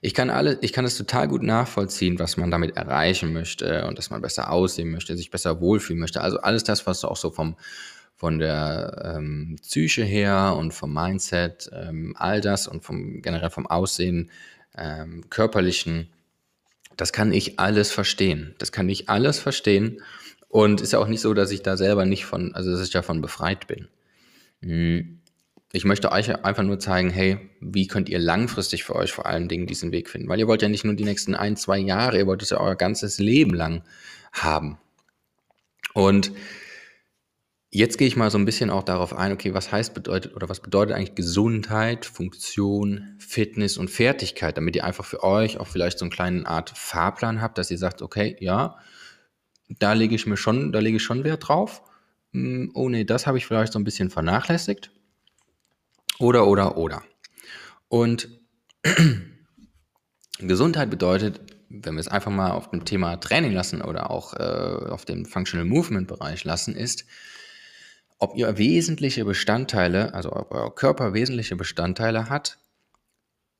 ich 0.00 0.14
kann 0.14 0.30
alle, 0.30 0.58
ich 0.60 0.72
kann 0.72 0.84
es 0.84 0.96
total 0.96 1.28
gut 1.28 1.42
nachvollziehen, 1.42 2.18
was 2.18 2.36
man 2.36 2.50
damit 2.50 2.76
erreichen 2.76 3.32
möchte 3.32 3.86
und 3.86 3.98
dass 3.98 4.10
man 4.10 4.22
besser 4.22 4.50
aussehen 4.50 4.90
möchte, 4.90 5.16
sich 5.16 5.30
besser 5.30 5.60
wohlfühlen 5.60 6.00
möchte. 6.00 6.20
Also 6.20 6.40
alles 6.40 6.64
das, 6.64 6.86
was 6.86 7.04
auch 7.04 7.16
so 7.16 7.30
vom 7.30 7.56
von 8.18 8.40
der 8.40 9.14
ähm, 9.16 9.56
Psyche 9.62 10.02
her 10.02 10.56
und 10.58 10.74
vom 10.74 10.92
Mindset, 10.92 11.70
ähm, 11.72 12.16
all 12.18 12.40
das 12.40 12.66
und 12.66 12.82
vom 12.82 13.22
generell 13.22 13.50
vom 13.50 13.68
Aussehen, 13.68 14.32
ähm, 14.76 15.30
körperlichen, 15.30 16.08
das 16.96 17.12
kann 17.12 17.32
ich 17.32 17.60
alles 17.60 17.92
verstehen. 17.92 18.56
Das 18.58 18.72
kann 18.72 18.88
ich 18.88 19.08
alles 19.08 19.38
verstehen. 19.38 20.02
Und 20.48 20.80
ist 20.80 20.94
ja 20.94 20.98
auch 20.98 21.06
nicht 21.06 21.20
so, 21.20 21.32
dass 21.32 21.52
ich 21.52 21.62
da 21.62 21.76
selber 21.76 22.06
nicht 22.06 22.24
von, 22.24 22.54
also 22.56 22.72
dass 22.72 22.82
ich 22.82 22.90
davon 22.90 23.22
befreit 23.22 23.68
bin. 23.68 23.86
Hm. 24.62 25.17
Ich 25.72 25.84
möchte 25.84 26.12
euch 26.12 26.44
einfach 26.44 26.62
nur 26.62 26.78
zeigen, 26.78 27.10
hey, 27.10 27.50
wie 27.60 27.86
könnt 27.86 28.08
ihr 28.08 28.18
langfristig 28.18 28.84
für 28.84 28.96
euch 28.96 29.12
vor 29.12 29.26
allen 29.26 29.48
Dingen 29.48 29.66
diesen 29.66 29.92
Weg 29.92 30.08
finden? 30.08 30.28
Weil 30.28 30.38
ihr 30.38 30.48
wollt 30.48 30.62
ja 30.62 30.68
nicht 30.68 30.84
nur 30.84 30.94
die 30.94 31.04
nächsten 31.04 31.34
ein, 31.34 31.56
zwei 31.56 31.78
Jahre, 31.78 32.18
ihr 32.18 32.26
wollt 32.26 32.42
es 32.42 32.50
ja 32.50 32.58
euer 32.58 32.76
ganzes 32.76 33.18
Leben 33.18 33.54
lang 33.54 33.82
haben. 34.32 34.78
Und 35.92 36.32
Jetzt 37.70 37.98
gehe 37.98 38.08
ich 38.08 38.16
mal 38.16 38.30
so 38.30 38.38
ein 38.38 38.46
bisschen 38.46 38.70
auch 38.70 38.82
darauf 38.82 39.14
ein, 39.14 39.30
okay, 39.30 39.52
was 39.52 39.70
heißt 39.70 39.92
bedeutet 39.92 40.34
oder 40.34 40.48
was 40.48 40.60
bedeutet 40.60 40.96
eigentlich 40.96 41.14
Gesundheit, 41.14 42.06
Funktion, 42.06 43.14
Fitness 43.18 43.76
und 43.76 43.90
Fertigkeit, 43.90 44.56
damit 44.56 44.74
ihr 44.74 44.84
einfach 44.84 45.04
für 45.04 45.22
euch 45.22 45.58
auch 45.58 45.66
vielleicht 45.66 45.98
so 45.98 46.06
einen 46.06 46.10
kleinen 46.10 46.46
Art 46.46 46.70
Fahrplan 46.70 47.42
habt, 47.42 47.58
dass 47.58 47.70
ihr 47.70 47.76
sagt, 47.76 48.00
okay, 48.00 48.36
ja, 48.40 48.78
da 49.68 49.92
lege 49.92 50.14
ich 50.14 50.26
mir 50.26 50.38
schon, 50.38 50.72
da 50.72 50.78
lege 50.78 50.96
ich 50.96 51.02
schon 51.02 51.24
Wert 51.24 51.48
drauf. 51.48 51.82
Hm, 52.32 52.70
oh 52.72 52.88
nee, 52.88 53.04
das 53.04 53.26
habe 53.26 53.36
ich 53.36 53.44
vielleicht 53.44 53.74
so 53.74 53.78
ein 53.78 53.84
bisschen 53.84 54.08
vernachlässigt. 54.08 54.90
Oder, 56.18 56.46
oder, 56.46 56.76
oder. 56.76 57.02
Und 57.88 58.28
Gesundheit 60.38 60.90
bedeutet, 60.90 61.40
wenn 61.68 61.94
wir 61.94 62.00
es 62.00 62.08
einfach 62.08 62.30
mal 62.30 62.52
auf 62.52 62.70
dem 62.70 62.84
Thema 62.84 63.16
Training 63.16 63.52
lassen 63.52 63.82
oder 63.82 64.10
auch 64.10 64.34
äh, 64.34 64.90
auf 64.90 65.04
dem 65.04 65.26
Functional 65.26 65.66
Movement 65.66 66.08
Bereich 66.08 66.44
lassen, 66.44 66.74
ist, 66.74 67.04
ob 68.18 68.36
ihr 68.36 68.58
wesentliche 68.58 69.24
Bestandteile, 69.24 70.14
also 70.14 70.32
ob 70.32 70.50
euer 70.50 70.74
Körper 70.74 71.12
wesentliche 71.14 71.56
Bestandteile 71.56 72.28
hat, 72.28 72.58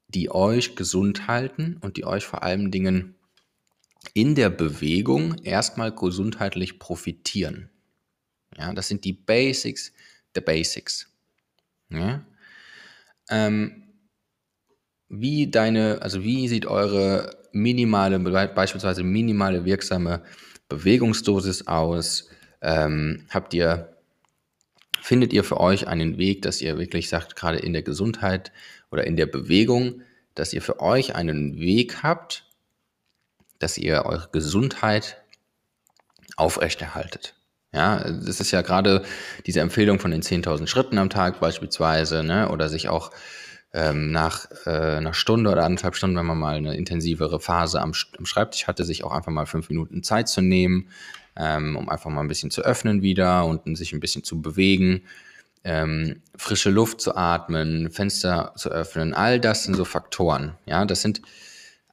die 0.08 0.30
euch 0.30 0.74
gesund 0.74 1.28
halten 1.28 1.76
und 1.80 1.96
die 1.96 2.04
euch 2.04 2.24
vor 2.24 2.42
allen 2.42 2.70
Dingen 2.70 3.14
in 4.14 4.34
der 4.34 4.50
Bewegung 4.50 5.36
erstmal 5.44 5.94
gesundheitlich 5.94 6.78
profitieren. 6.78 7.70
Ja, 8.56 8.72
das 8.72 8.88
sind 8.88 9.04
die 9.04 9.12
Basics 9.12 9.92
der 10.34 10.40
Basics. 10.40 11.12
Ja? 11.90 12.24
Ähm, 13.30 13.84
wie 15.08 15.50
deine, 15.50 16.02
also 16.02 16.22
wie 16.22 16.48
sieht 16.48 16.66
eure 16.66 17.36
minimale, 17.52 18.18
beispielsweise 18.18 19.02
minimale 19.02 19.64
wirksame 19.64 20.22
Bewegungsdosis 20.68 21.66
aus? 21.66 22.28
Ähm, 22.60 23.26
habt 23.30 23.54
ihr 23.54 23.94
findet 25.00 25.32
ihr 25.32 25.42
für 25.42 25.58
euch 25.58 25.86
einen 25.86 26.18
Weg, 26.18 26.42
dass 26.42 26.60
ihr 26.60 26.78
wirklich 26.78 27.08
sagt, 27.08 27.34
gerade 27.34 27.58
in 27.58 27.72
der 27.72 27.82
Gesundheit 27.82 28.52
oder 28.90 29.06
in 29.06 29.16
der 29.16 29.24
Bewegung, 29.24 30.02
dass 30.34 30.52
ihr 30.52 30.60
für 30.60 30.80
euch 30.80 31.14
einen 31.14 31.58
Weg 31.58 32.02
habt, 32.02 32.44
dass 33.58 33.78
ihr 33.78 34.04
eure 34.04 34.28
Gesundheit 34.32 35.16
aufrechterhaltet. 36.36 37.37
Ja, 37.72 37.98
das 37.98 38.40
ist 38.40 38.50
ja 38.50 38.62
gerade 38.62 39.04
diese 39.46 39.60
Empfehlung 39.60 39.98
von 39.98 40.10
den 40.10 40.22
10.000 40.22 40.66
Schritten 40.66 40.96
am 40.98 41.10
Tag 41.10 41.38
beispielsweise, 41.38 42.24
ne, 42.24 42.48
oder 42.50 42.68
sich 42.68 42.88
auch 42.88 43.10
ähm, 43.74 44.10
nach 44.10 44.46
äh, 44.64 44.70
einer 44.70 45.12
Stunde 45.12 45.50
oder 45.50 45.64
anderthalb 45.64 45.94
Stunden, 45.94 46.16
wenn 46.16 46.26
man 46.26 46.38
mal 46.38 46.56
eine 46.56 46.76
intensivere 46.76 47.40
Phase 47.40 47.80
am, 47.80 47.92
am 48.16 48.26
Schreibtisch 48.26 48.66
hatte, 48.66 48.84
sich 48.84 49.04
auch 49.04 49.12
einfach 49.12 49.32
mal 49.32 49.46
fünf 49.46 49.68
Minuten 49.68 50.02
Zeit 50.02 50.28
zu 50.28 50.40
nehmen, 50.40 50.88
ähm, 51.36 51.76
um 51.76 51.88
einfach 51.90 52.10
mal 52.10 52.22
ein 52.22 52.28
bisschen 52.28 52.50
zu 52.50 52.62
öffnen 52.62 53.02
wieder 53.02 53.44
und 53.44 53.76
sich 53.76 53.92
ein 53.92 54.00
bisschen 54.00 54.24
zu 54.24 54.40
bewegen, 54.40 55.02
ähm, 55.64 56.22
frische 56.36 56.70
Luft 56.70 57.00
zu 57.02 57.14
atmen, 57.16 57.90
Fenster 57.90 58.52
zu 58.56 58.70
öffnen. 58.70 59.12
All 59.12 59.38
das 59.40 59.64
sind 59.64 59.74
so 59.74 59.84
Faktoren. 59.84 60.54
Ja, 60.64 60.86
das 60.86 61.02
sind 61.02 61.20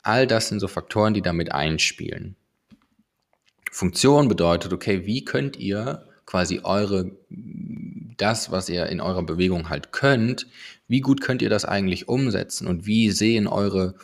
all 0.04 0.28
das 0.28 0.48
sind 0.50 0.60
so 0.60 0.68
Faktoren, 0.68 1.14
die 1.14 1.22
damit 1.22 1.52
einspielen. 1.52 2.38
Funktion 3.76 4.30
bedeutet, 4.30 4.72
okay, 4.72 5.06
wie 5.06 5.26
könnt 5.26 5.58
ihr 5.58 6.08
quasi 6.26 6.62
eure, 6.64 7.12
das, 8.16 8.50
was 8.50 8.70
ihr 8.70 8.86
in 8.86 9.02
eurer 9.02 9.24
Bewegung 9.24 9.68
halt 9.68 9.92
könnt, 9.92 10.48
wie 10.88 11.02
gut 11.02 11.20
könnt 11.20 11.42
ihr 11.42 11.50
das 11.50 11.66
eigentlich 11.66 12.08
umsetzen 12.08 12.68
und 12.68 12.86
wie 12.86 13.12
sehen 13.12 13.48
eure 13.48 13.96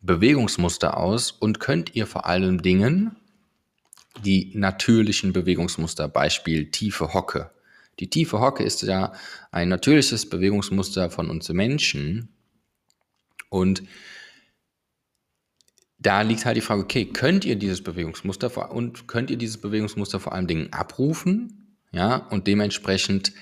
Bewegungsmuster 0.00 0.96
aus 0.96 1.32
und 1.32 1.58
könnt 1.58 1.96
ihr 1.96 2.06
vor 2.06 2.26
allen 2.26 2.58
Dingen 2.58 3.16
die 4.24 4.52
natürlichen 4.54 5.32
Bewegungsmuster, 5.32 6.06
Beispiel 6.06 6.70
tiefe 6.70 7.12
Hocke. 7.12 7.50
Die 7.98 8.08
tiefe 8.08 8.38
Hocke 8.38 8.62
ist 8.62 8.82
ja 8.82 9.12
ein 9.50 9.68
natürliches 9.68 10.30
Bewegungsmuster 10.30 11.10
von 11.10 11.30
uns 11.30 11.48
Menschen. 11.48 12.28
Und 13.48 13.82
da 15.98 16.22
liegt 16.22 16.44
halt 16.44 16.56
die 16.56 16.60
Frage, 16.60 16.82
okay, 16.82 17.06
könnt 17.06 17.44
ihr 17.44 17.56
dieses 17.56 17.82
Bewegungsmuster 17.82 18.50
vor, 18.50 18.70
und 18.70 19.08
könnt 19.08 19.30
ihr 19.30 19.38
dieses 19.38 19.58
Bewegungsmuster 19.58 20.20
vor 20.20 20.32
allen 20.32 20.46
Dingen 20.46 20.72
abrufen, 20.72 21.76
ja, 21.92 22.16
und 22.16 22.46
dementsprechend 22.46 23.32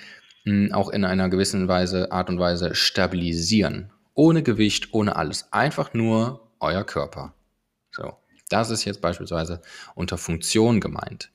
mh, 0.44 0.66
hm, 0.68 0.72
auch 0.72 0.90
in 0.90 1.04
einer 1.04 1.28
gewissen 1.28 1.68
Weise, 1.68 2.12
Art 2.12 2.28
und 2.28 2.38
Weise 2.38 2.74
stabilisieren. 2.74 3.90
Ohne 4.14 4.42
Gewicht, 4.42 4.94
ohne 4.94 5.16
alles. 5.16 5.52
Einfach 5.52 5.92
nur 5.92 6.48
euer 6.60 6.84
Körper. 6.84 7.34
So. 7.90 8.16
Das 8.48 8.70
ist 8.70 8.84
jetzt 8.84 9.00
beispielsweise 9.00 9.62
unter 9.94 10.18
Funktion 10.18 10.80
gemeint. 10.80 11.30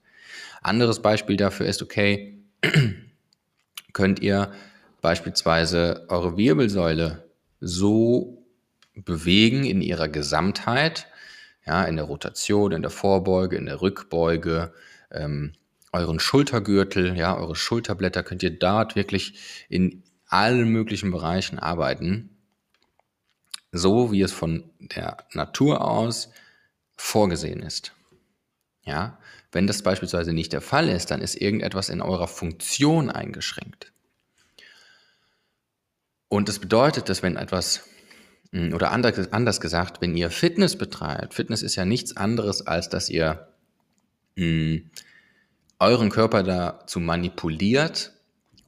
Anderes 0.62 1.02
Beispiel 1.02 1.38
dafür 1.38 1.66
ist, 1.66 1.82
okay, 1.82 2.42
könnt 3.94 4.22
ihr 4.22 4.52
beispielsweise 5.02 6.06
eure 6.10 6.38
Wirbelsäule 6.38 7.30
so 7.60 8.39
bewegen 9.06 9.64
in 9.64 9.82
ihrer 9.82 10.08
Gesamtheit, 10.08 11.08
ja, 11.66 11.84
in 11.84 11.96
der 11.96 12.06
Rotation, 12.06 12.72
in 12.72 12.82
der 12.82 12.92
Vorbeuge, 12.92 13.58
in 13.58 13.66
der 13.66 13.82
Rückbeuge, 13.82 14.74
ähm, 15.12 15.54
euren 15.92 16.20
Schultergürtel, 16.20 17.18
ja, 17.18 17.36
eure 17.36 17.56
Schulterblätter 17.56 18.24
könnt 18.24 18.44
ihr 18.44 18.58
dort 18.58 18.96
wirklich 18.96 19.66
in 19.70 20.04
allen 20.28 20.70
möglichen 20.70 21.12
Bereichen 21.12 21.60
arbeiten, 21.60 22.38
so 23.72 24.12
wie 24.12 24.22
es 24.22 24.32
von 24.32 24.70
der 24.80 25.18
Natur 25.34 25.82
aus 25.82 26.30
vorgesehen 26.96 27.62
ist. 27.62 27.94
Ja, 28.84 29.18
wenn 29.52 29.68
das 29.68 29.82
beispielsweise 29.82 30.34
nicht 30.34 30.54
der 30.54 30.62
Fall 30.62 30.90
ist, 30.90 31.12
dann 31.12 31.22
ist 31.22 31.36
irgendetwas 31.36 31.90
in 31.90 32.02
eurer 32.02 32.28
Funktion 32.28 33.10
eingeschränkt. 33.10 33.92
Und 36.28 36.48
das 36.48 36.60
bedeutet, 36.60 37.10
dass 37.10 37.24
wenn 37.24 37.36
etwas, 37.36 37.84
oder 38.52 38.92
anders 38.92 39.62
gesagt, 39.62 40.02
wenn 40.02 40.18
ihr 40.18 40.32
Fitness 40.32 40.78
betreibt, 40.78 41.34
Fitness 41.34 41.62
ist 41.62 41.76
ja 41.76 41.86
nichts 41.86 42.18
anderes, 42.18 42.66
als 42.66 42.90
dass 42.90 43.10
ihr 43.10 43.48
hm, 44.36 44.90
euren 45.78 46.10
Körper 46.10 46.44
dazu 46.44 47.00
manipuliert, 47.00 48.14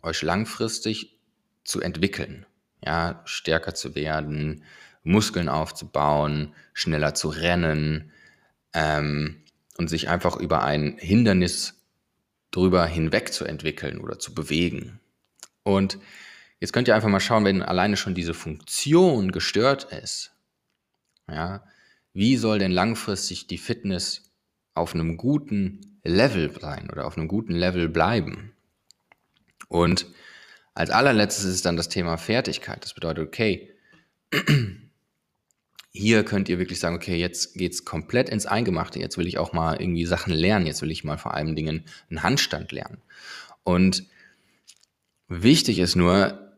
euch 0.03 0.21
langfristig 0.21 1.19
zu 1.63 1.81
entwickeln, 1.81 2.45
ja, 2.83 3.21
stärker 3.25 3.73
zu 3.73 3.95
werden, 3.95 4.63
Muskeln 5.03 5.49
aufzubauen, 5.49 6.53
schneller 6.73 7.13
zu 7.15 7.29
rennen 7.29 8.11
ähm, 8.73 9.43
und 9.77 9.89
sich 9.89 10.09
einfach 10.09 10.37
über 10.37 10.63
ein 10.63 10.97
Hindernis 10.97 11.81
drüber 12.51 12.85
hinweg 12.85 13.33
zu 13.33 13.45
entwickeln 13.45 13.99
oder 13.99 14.19
zu 14.19 14.33
bewegen. 14.35 14.99
Und 15.63 15.97
jetzt 16.61 16.71
könnt 16.71 16.87
ihr 16.87 16.95
einfach 16.95 17.09
mal 17.09 17.19
schauen, 17.19 17.43
wenn 17.43 17.61
alleine 17.61 17.97
schon 17.97 18.15
diese 18.15 18.33
Funktion 18.33 19.33
gestört 19.33 19.91
ist, 19.91 20.31
ja, 21.27 21.65
wie 22.13 22.37
soll 22.37 22.59
denn 22.59 22.71
langfristig 22.71 23.47
die 23.47 23.57
Fitness 23.57 24.31
auf 24.73 24.93
einem 24.93 25.17
guten 25.17 25.99
Level 26.03 26.51
sein 26.59 26.89
oder 26.89 27.05
auf 27.05 27.17
einem 27.17 27.27
guten 27.27 27.53
Level 27.53 27.89
bleiben? 27.89 28.53
Und 29.67 30.05
als 30.73 30.91
allerletztes 30.91 31.45
ist 31.45 31.65
dann 31.65 31.77
das 31.77 31.89
Thema 31.89 32.17
Fertigkeit. 32.17 32.83
Das 32.83 32.93
bedeutet, 32.93 33.27
okay, 33.27 33.73
hier 35.91 36.23
könnt 36.23 36.47
ihr 36.47 36.59
wirklich 36.59 36.79
sagen, 36.79 36.95
okay, 36.95 37.15
jetzt 37.15 37.55
geht 37.55 37.73
es 37.73 37.85
komplett 37.85 38.29
ins 38.29 38.45
Eingemachte. 38.45 38.99
Jetzt 38.99 39.17
will 39.17 39.27
ich 39.27 39.37
auch 39.37 39.53
mal 39.53 39.81
irgendwie 39.81 40.05
Sachen 40.05 40.33
lernen. 40.33 40.65
Jetzt 40.65 40.81
will 40.81 40.91
ich 40.91 41.03
mal 41.03 41.17
vor 41.17 41.33
allen 41.33 41.55
Dingen 41.55 41.85
einen 42.09 42.23
Handstand 42.23 42.71
lernen. 42.71 43.01
Und 43.63 44.05
wichtig 45.27 45.79
ist 45.79 45.95
nur, 45.95 46.50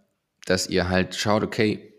dass 0.46 0.68
ihr 0.68 0.90
halt 0.90 1.16
schaut, 1.16 1.44
okay, 1.44 1.94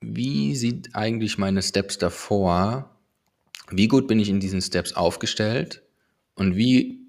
wie 0.00 0.56
sieht 0.56 0.94
eigentlich 0.94 1.38
meine 1.38 1.62
Steps 1.62 1.98
davor? 1.98 2.96
Wie 3.70 3.88
gut 3.88 4.08
bin 4.08 4.18
ich 4.18 4.28
in 4.28 4.40
diesen 4.40 4.62
Steps 4.62 4.94
aufgestellt? 4.94 5.82
Und 6.34 6.56
wie 6.56 7.00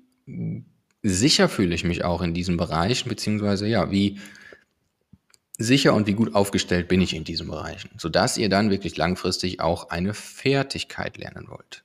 sicher 1.04 1.50
fühle 1.50 1.74
ich 1.74 1.84
mich 1.84 2.04
auch 2.04 2.22
in 2.22 2.34
diesen 2.34 2.58
Bereichen, 2.58 3.10
beziehungsweise 3.10 3.68
ja, 3.68 3.92
wie 3.92 4.20
sicher 5.58 5.94
und 5.94 6.08
wie 6.08 6.14
gut 6.14 6.36
aufgestellt 6.36 6.88
bin 6.88 7.02
ich 7.02 7.16
in 7.16 7.24
diesen 7.24 7.48
Bereichen, 7.48 7.92
sodass 7.98 8.38
ihr 8.38 8.50
dann 8.50 8.70
wirklich 8.70 8.98
langfristig 8.98 9.60
auch 9.60 9.90
eine 9.90 10.14
Fertigkeit 10.14 11.18
lernen 11.18 11.48
wollt. 11.48 11.84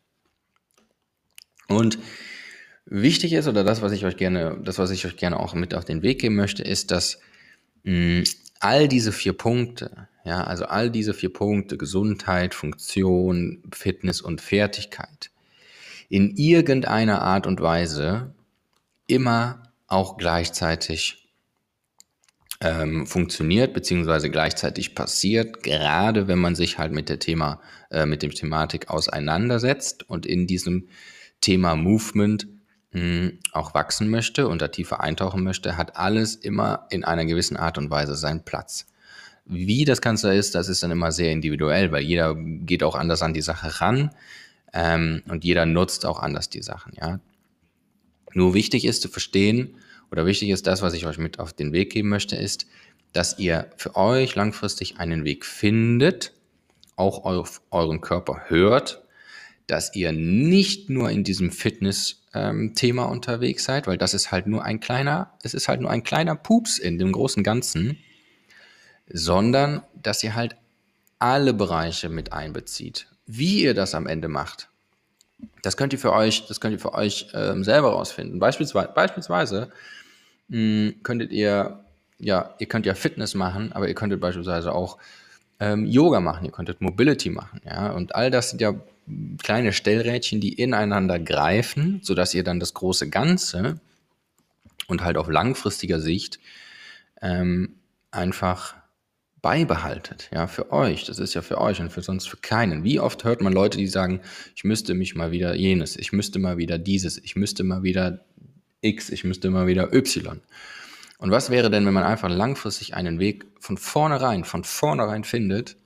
Und 1.69 1.99
wichtig 2.85 3.33
ist, 3.33 3.49
oder 3.49 3.65
das, 3.65 3.83
was 3.83 3.93
ich 3.93 4.05
euch 4.05 4.17
gerne, 4.17 4.59
das, 4.63 4.79
was 4.79 4.91
ich 4.91 5.07
euch 5.07 5.17
gerne 5.17 5.39
auch 5.39 5.55
mit 5.55 5.75
auf 5.75 5.85
den 5.85 6.03
Weg 6.03 6.21
geben 6.21 6.37
möchte, 6.37 6.63
ist, 6.63 6.91
dass 6.91 7.21
mh, 7.85 8.25
all 8.61 8.89
diese 8.89 9.13
vier 9.13 9.33
Punkte, 9.33 10.09
ja, 10.25 10.45
also 10.45 10.65
all 10.67 10.91
diese 10.91 11.15
vier 11.15 11.33
Punkte, 11.33 11.77
Gesundheit, 11.77 12.55
Funktion, 12.55 13.63
Fitness 13.73 14.21
und 14.21 14.41
Fertigkeit, 14.41 15.31
in 16.09 16.37
irgendeiner 16.37 17.23
Art 17.23 17.47
und 17.47 17.61
Weise 17.61 18.35
immer 19.07 19.63
auch 19.87 20.17
gleichzeitig 20.17 21.27
ähm, 22.61 23.07
funktioniert 23.07 23.75
beziehungsweise 23.75 24.31
gleichzeitig 24.31 24.95
passiert, 24.95 25.63
gerade 25.63 26.27
wenn 26.27 26.39
man 26.39 26.55
sich 26.55 26.79
halt 26.79 26.93
mit 26.93 27.09
der 27.09 27.19
Thema, 27.19 27.61
äh, 27.91 28.07
mit 28.07 28.23
dem 28.23 28.33
Thematik 28.33 28.89
auseinandersetzt 28.89 30.09
und 30.09 30.27
in 30.27 30.47
diesem 30.47 30.89
Thema 31.41 31.77
Movement 31.77 32.49
mh, 32.97 33.33
auch 33.53 33.75
wachsen 33.75 34.09
möchte 34.09 34.49
und 34.49 34.63
da 34.63 34.69
tiefer 34.69 35.01
eintauchen 35.01 35.43
möchte, 35.43 35.77
hat 35.77 35.97
alles 35.97 36.35
immer 36.35 36.87
in 36.91 37.05
einer 37.05 37.27
gewissen 37.27 37.57
Art 37.57 37.79
und 37.79 37.91
Weise 37.91 38.15
seinen 38.15 38.45
Platz. 38.45 38.87
Wie 39.45 39.85
das 39.85 40.01
Ganze 40.01 40.35
ist, 40.35 40.55
das 40.55 40.69
ist 40.69 40.83
dann 40.83 40.91
immer 40.91 41.13
sehr 41.13 41.31
individuell, 41.31 41.93
weil 41.93 42.03
jeder 42.03 42.35
geht 42.35 42.83
auch 42.83 42.97
anders 42.97 43.23
an 43.23 43.35
die 43.35 43.43
Sache 43.43 43.81
ran 43.81 44.11
ähm, 44.73 45.23
und 45.29 45.45
jeder 45.45 45.67
nutzt 45.67 46.07
auch 46.07 46.21
anders 46.21 46.49
die 46.49 46.63
Sachen. 46.63 46.93
Ja, 47.01 47.21
nur 48.33 48.55
wichtig 48.55 48.85
ist 48.85 49.03
zu 49.03 49.09
verstehen, 49.09 49.77
oder 50.11 50.25
wichtig 50.25 50.51
ist 50.51 50.67
das, 50.67 50.83
was 50.83 50.95
ich 50.95 51.07
euch 51.07 51.19
mit 51.19 51.41
auf 51.41 51.53
den 51.53 51.73
Weg 51.73 51.91
geben 51.91 52.09
möchte, 52.09 52.37
ist, 52.37 52.67
dass 53.13 53.39
ihr 53.39 53.71
für 53.77 53.97
euch 53.97 54.35
langfristig 54.35 54.99
einen 54.99 55.25
Weg 55.25 55.45
findet, 55.45 56.33
auch 56.95 57.25
auf 57.25 57.61
euren 57.71 58.01
Körper 58.01 58.43
hört, 58.47 59.06
dass 59.67 59.95
ihr 59.95 60.13
nicht 60.13 60.91
nur 60.91 61.11
in 61.11 61.25
diesem 61.25 61.51
Fitness-Thema 61.51 63.05
ähm, 63.05 63.11
unterwegs 63.11 63.65
seid, 63.65 63.87
weil 63.87 63.99
das 63.99 64.15
ist 64.15 64.31
halt 64.31 64.47
nur 64.47 64.65
ein 64.65 64.81
kleiner, 64.81 65.33
es 65.43 65.55
ist 65.55 65.69
halt 65.69 65.81
nur 65.81 65.91
ein 65.91 66.03
kleiner 66.03 66.37
Pups 66.37 66.79
in 66.79 66.99
dem 66.99 67.13
großen 67.13 67.43
Ganzen, 67.43 67.99
sondern 69.09 69.83
dass 70.01 70.23
ihr 70.23 70.35
halt 70.35 70.57
alle 71.19 71.53
Bereiche 71.53 72.09
mit 72.09 72.33
einbezieht. 72.33 73.09
Wie 73.27 73.63
ihr 73.63 73.75
das 73.75 73.95
am 73.95 74.07
Ende 74.07 74.29
macht, 74.29 74.69
das 75.63 75.77
könnt 75.77 75.93
ihr 75.93 75.99
für 75.99 76.13
euch, 76.13 76.47
das 76.47 76.61
könnt 76.61 76.75
ihr 76.75 76.79
für 76.81 76.95
euch 76.95 77.29
ähm, 77.35 77.65
selber 77.65 77.91
rausfinden. 77.91 78.39
Beispielsweise, 78.39 78.91
beispielsweise 78.95 79.71
mh, 80.49 80.57
hm, 80.59 80.95
könntet 81.03 81.33
ihr, 81.33 81.81
ja, 82.19 82.55
ihr 82.59 82.67
könnt 82.69 82.87
ja 82.87 82.95
Fitness 82.95 83.35
machen, 83.35 83.73
aber 83.73 83.89
ihr 83.89 83.95
könntet 83.95 84.21
beispielsweise 84.21 84.73
auch 84.73 84.99
ähm, 85.59 85.87
Yoga 85.87 86.21
machen, 86.21 86.45
ihr 86.45 86.53
könntet 86.53 86.81
Mobility 86.81 87.31
machen, 87.31 87.61
ja, 87.65 87.91
und 87.91 88.15
all 88.15 88.31
das 88.31 88.51
sind 88.51 88.61
ja 88.61 88.75
kleine 89.43 89.73
Stellrädchen, 89.73 90.41
die 90.41 90.53
ineinander 90.53 91.19
greifen, 91.19 92.01
sodass 92.03 92.35
ihr 92.35 92.45
dann 92.45 92.61
das 92.61 92.75
große 92.75 93.09
Ganze 93.09 93.81
und 94.89 95.03
halt 95.03 95.17
auf 95.17 95.29
langfristiger 95.29 96.01
Sicht 96.01 96.41
ähm, 97.23 97.77
einfach 98.11 98.75
beibehaltet, 99.43 100.29
ja, 100.33 100.49
für 100.49 100.73
euch. 100.73 101.05
Das 101.05 101.19
ist 101.19 101.35
ja 101.35 101.43
für 101.43 101.61
euch 101.61 101.81
und 101.81 101.91
für 101.91 102.03
sonst 102.03 102.29
für 102.29 102.37
keinen. 102.37 102.83
Wie 102.83 102.99
oft 102.99 103.23
hört 103.23 103.41
man 103.41 103.53
Leute, 103.53 103.79
die 103.79 103.87
sagen, 103.87 104.21
ich 104.57 104.65
müsste 104.65 104.95
mich 104.95 105.15
mal 105.15 105.31
wieder 105.31 105.55
jenes, 105.55 105.97
ich 105.97 106.13
müsste 106.13 106.39
mal 106.39 106.57
wieder 106.59 106.79
dieses, 106.79 107.19
ich 107.19 107.37
müsste 107.37 107.63
mal 107.63 107.83
wieder 107.85 108.25
X, 108.81 109.11
ich 109.11 109.25
müsste 109.25 109.51
mal 109.51 109.67
wieder 109.67 109.93
Y. 109.93 110.41
Und 111.19 111.31
was 111.31 111.51
wäre 111.51 111.71
denn, 111.71 111.87
wenn 111.87 111.95
man 111.95 112.03
einfach 112.03 112.29
langfristig 112.29 112.95
einen 112.95 113.21
Weg 113.21 113.47
von 113.61 113.79
vornherein, 113.79 114.45
von 114.45 114.65
vornherein 114.65 115.25
findet, 115.25 115.77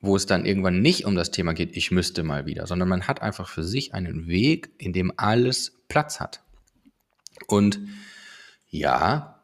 wo 0.00 0.16
es 0.16 0.26
dann 0.26 0.44
irgendwann 0.44 0.80
nicht 0.80 1.04
um 1.04 1.14
das 1.14 1.30
Thema 1.30 1.54
geht, 1.54 1.76
ich 1.76 1.90
müsste 1.90 2.22
mal 2.22 2.46
wieder, 2.46 2.66
sondern 2.66 2.88
man 2.88 3.06
hat 3.08 3.22
einfach 3.22 3.48
für 3.48 3.64
sich 3.64 3.94
einen 3.94 4.26
Weg, 4.26 4.70
in 4.78 4.92
dem 4.92 5.12
alles 5.16 5.72
Platz 5.88 6.20
hat. 6.20 6.42
Und 7.46 7.80
ja, 8.68 9.42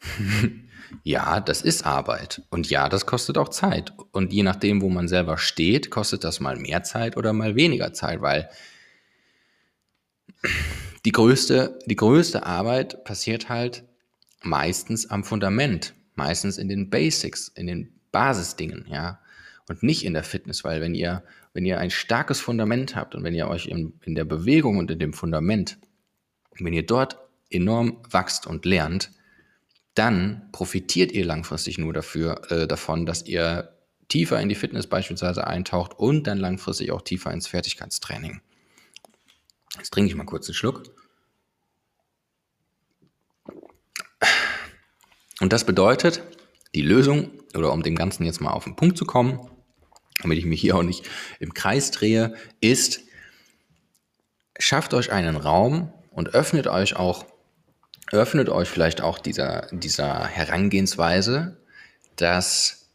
ja, 1.02 1.40
das 1.40 1.62
ist 1.62 1.86
Arbeit. 1.86 2.42
Und 2.50 2.70
ja, 2.70 2.88
das 2.88 3.06
kostet 3.06 3.38
auch 3.38 3.48
Zeit. 3.48 3.92
Und 4.12 4.32
je 4.32 4.42
nachdem, 4.42 4.82
wo 4.82 4.88
man 4.88 5.08
selber 5.08 5.38
steht, 5.38 5.90
kostet 5.90 6.24
das 6.24 6.40
mal 6.40 6.56
mehr 6.56 6.82
Zeit 6.82 7.16
oder 7.16 7.32
mal 7.32 7.56
weniger 7.56 7.92
Zeit, 7.92 8.20
weil 8.20 8.48
die 11.04 11.12
größte, 11.12 11.78
die 11.86 11.96
größte 11.96 12.44
Arbeit 12.44 13.04
passiert 13.04 13.48
halt 13.48 13.84
meistens 14.42 15.08
am 15.10 15.24
Fundament, 15.24 15.94
meistens 16.14 16.58
in 16.58 16.68
den 16.68 16.90
Basics, 16.90 17.48
in 17.48 17.66
den 17.66 18.00
Basisdingen, 18.12 18.86
ja. 18.88 19.20
Und 19.68 19.82
nicht 19.82 20.04
in 20.04 20.12
der 20.12 20.24
Fitness, 20.24 20.62
weil 20.62 20.80
wenn 20.80 20.94
ihr, 20.94 21.24
wenn 21.54 21.64
ihr 21.64 21.78
ein 21.78 21.90
starkes 21.90 22.40
Fundament 22.40 22.96
habt 22.96 23.14
und 23.14 23.24
wenn 23.24 23.34
ihr 23.34 23.48
euch 23.48 23.66
in, 23.66 23.98
in 24.04 24.14
der 24.14 24.24
Bewegung 24.24 24.76
und 24.76 24.90
in 24.90 24.98
dem 24.98 25.14
Fundament 25.14 25.78
wenn 26.60 26.72
ihr 26.72 26.86
dort 26.86 27.18
enorm 27.50 27.98
wachst 28.08 28.46
und 28.46 28.64
lernt, 28.64 29.10
dann 29.94 30.48
profitiert 30.52 31.12
ihr 31.12 31.24
langfristig 31.24 31.78
nur 31.78 31.92
dafür, 31.92 32.50
äh, 32.50 32.66
davon, 32.66 33.06
dass 33.06 33.26
ihr 33.26 33.76
tiefer 34.08 34.40
in 34.40 34.48
die 34.48 34.54
Fitness 34.54 34.86
beispielsweise 34.86 35.46
eintaucht 35.46 35.94
und 35.94 36.26
dann 36.26 36.38
langfristig 36.38 36.90
auch 36.92 37.02
tiefer 37.02 37.32
ins 37.32 37.46
Fertigkeitstraining. 37.46 38.40
Jetzt 39.76 39.92
trinke 39.92 40.08
ich 40.08 40.16
mal 40.16 40.24
kurz 40.24 40.48
einen 40.48 40.54
Schluck. 40.54 40.84
Und 45.40 45.52
das 45.52 45.64
bedeutet, 45.64 46.22
die 46.74 46.82
Lösung, 46.82 47.30
oder 47.54 47.72
um 47.72 47.82
dem 47.82 47.96
Ganzen 47.96 48.24
jetzt 48.24 48.40
mal 48.40 48.50
auf 48.50 48.64
den 48.64 48.76
Punkt 48.76 48.96
zu 48.98 49.04
kommen, 49.04 49.48
damit 50.24 50.38
ich 50.38 50.46
mich 50.46 50.60
hier 50.60 50.76
auch 50.76 50.82
nicht 50.82 51.08
im 51.38 51.54
Kreis 51.54 51.90
drehe, 51.90 52.34
ist, 52.60 53.02
schafft 54.58 54.94
euch 54.94 55.12
einen 55.12 55.36
Raum 55.36 55.92
und 56.10 56.34
öffnet 56.34 56.66
euch 56.66 56.96
auch, 56.96 57.26
öffnet 58.10 58.48
euch 58.48 58.68
vielleicht 58.68 59.00
auch 59.00 59.18
dieser, 59.18 59.68
dieser 59.70 60.26
Herangehensweise, 60.26 61.56
dass 62.16 62.88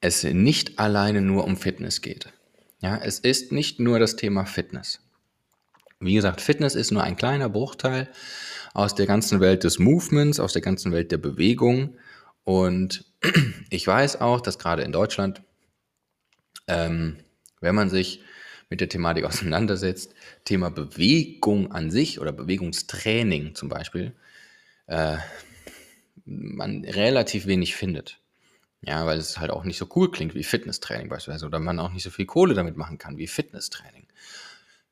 es 0.00 0.24
nicht 0.24 0.78
alleine 0.78 1.20
nur 1.20 1.44
um 1.44 1.56
Fitness 1.56 2.00
geht. 2.00 2.32
Ja, 2.80 2.96
es 2.96 3.18
ist 3.18 3.52
nicht 3.52 3.80
nur 3.80 3.98
das 3.98 4.16
Thema 4.16 4.44
Fitness. 4.44 5.00
Wie 5.98 6.14
gesagt, 6.14 6.40
Fitness 6.40 6.74
ist 6.74 6.92
nur 6.92 7.02
ein 7.02 7.16
kleiner 7.16 7.48
Bruchteil 7.48 8.08
aus 8.74 8.94
der 8.94 9.06
ganzen 9.06 9.40
Welt 9.40 9.64
des 9.64 9.78
Movements, 9.78 10.38
aus 10.38 10.52
der 10.52 10.62
ganzen 10.62 10.92
Welt 10.92 11.10
der 11.10 11.16
Bewegung. 11.16 11.96
Und 12.44 13.04
ich 13.70 13.86
weiß 13.86 14.20
auch, 14.20 14.40
dass 14.40 14.58
gerade 14.58 14.82
in 14.82 14.92
Deutschland, 14.92 15.42
ähm, 16.66 17.16
wenn 17.60 17.74
man 17.74 17.90
sich 17.90 18.20
mit 18.68 18.80
der 18.80 18.88
Thematik 18.88 19.24
auseinandersetzt, 19.26 20.14
Thema 20.44 20.70
Bewegung 20.70 21.72
an 21.72 21.90
sich 21.90 22.20
oder 22.20 22.32
Bewegungstraining 22.32 23.54
zum 23.54 23.68
Beispiel, 23.68 24.12
äh, 24.86 25.16
man 26.24 26.84
relativ 26.84 27.46
wenig 27.46 27.76
findet. 27.76 28.18
Ja, 28.82 29.06
weil 29.06 29.18
es 29.18 29.38
halt 29.38 29.50
auch 29.50 29.64
nicht 29.64 29.78
so 29.78 29.88
cool 29.96 30.10
klingt 30.10 30.34
wie 30.34 30.44
Fitnesstraining 30.44 31.08
beispielsweise 31.08 31.46
oder 31.46 31.58
man 31.58 31.80
auch 31.80 31.92
nicht 31.92 32.02
so 32.02 32.10
viel 32.10 32.26
Kohle 32.26 32.54
damit 32.54 32.76
machen 32.76 32.98
kann 32.98 33.16
wie 33.16 33.26
Fitnesstraining. 33.26 34.06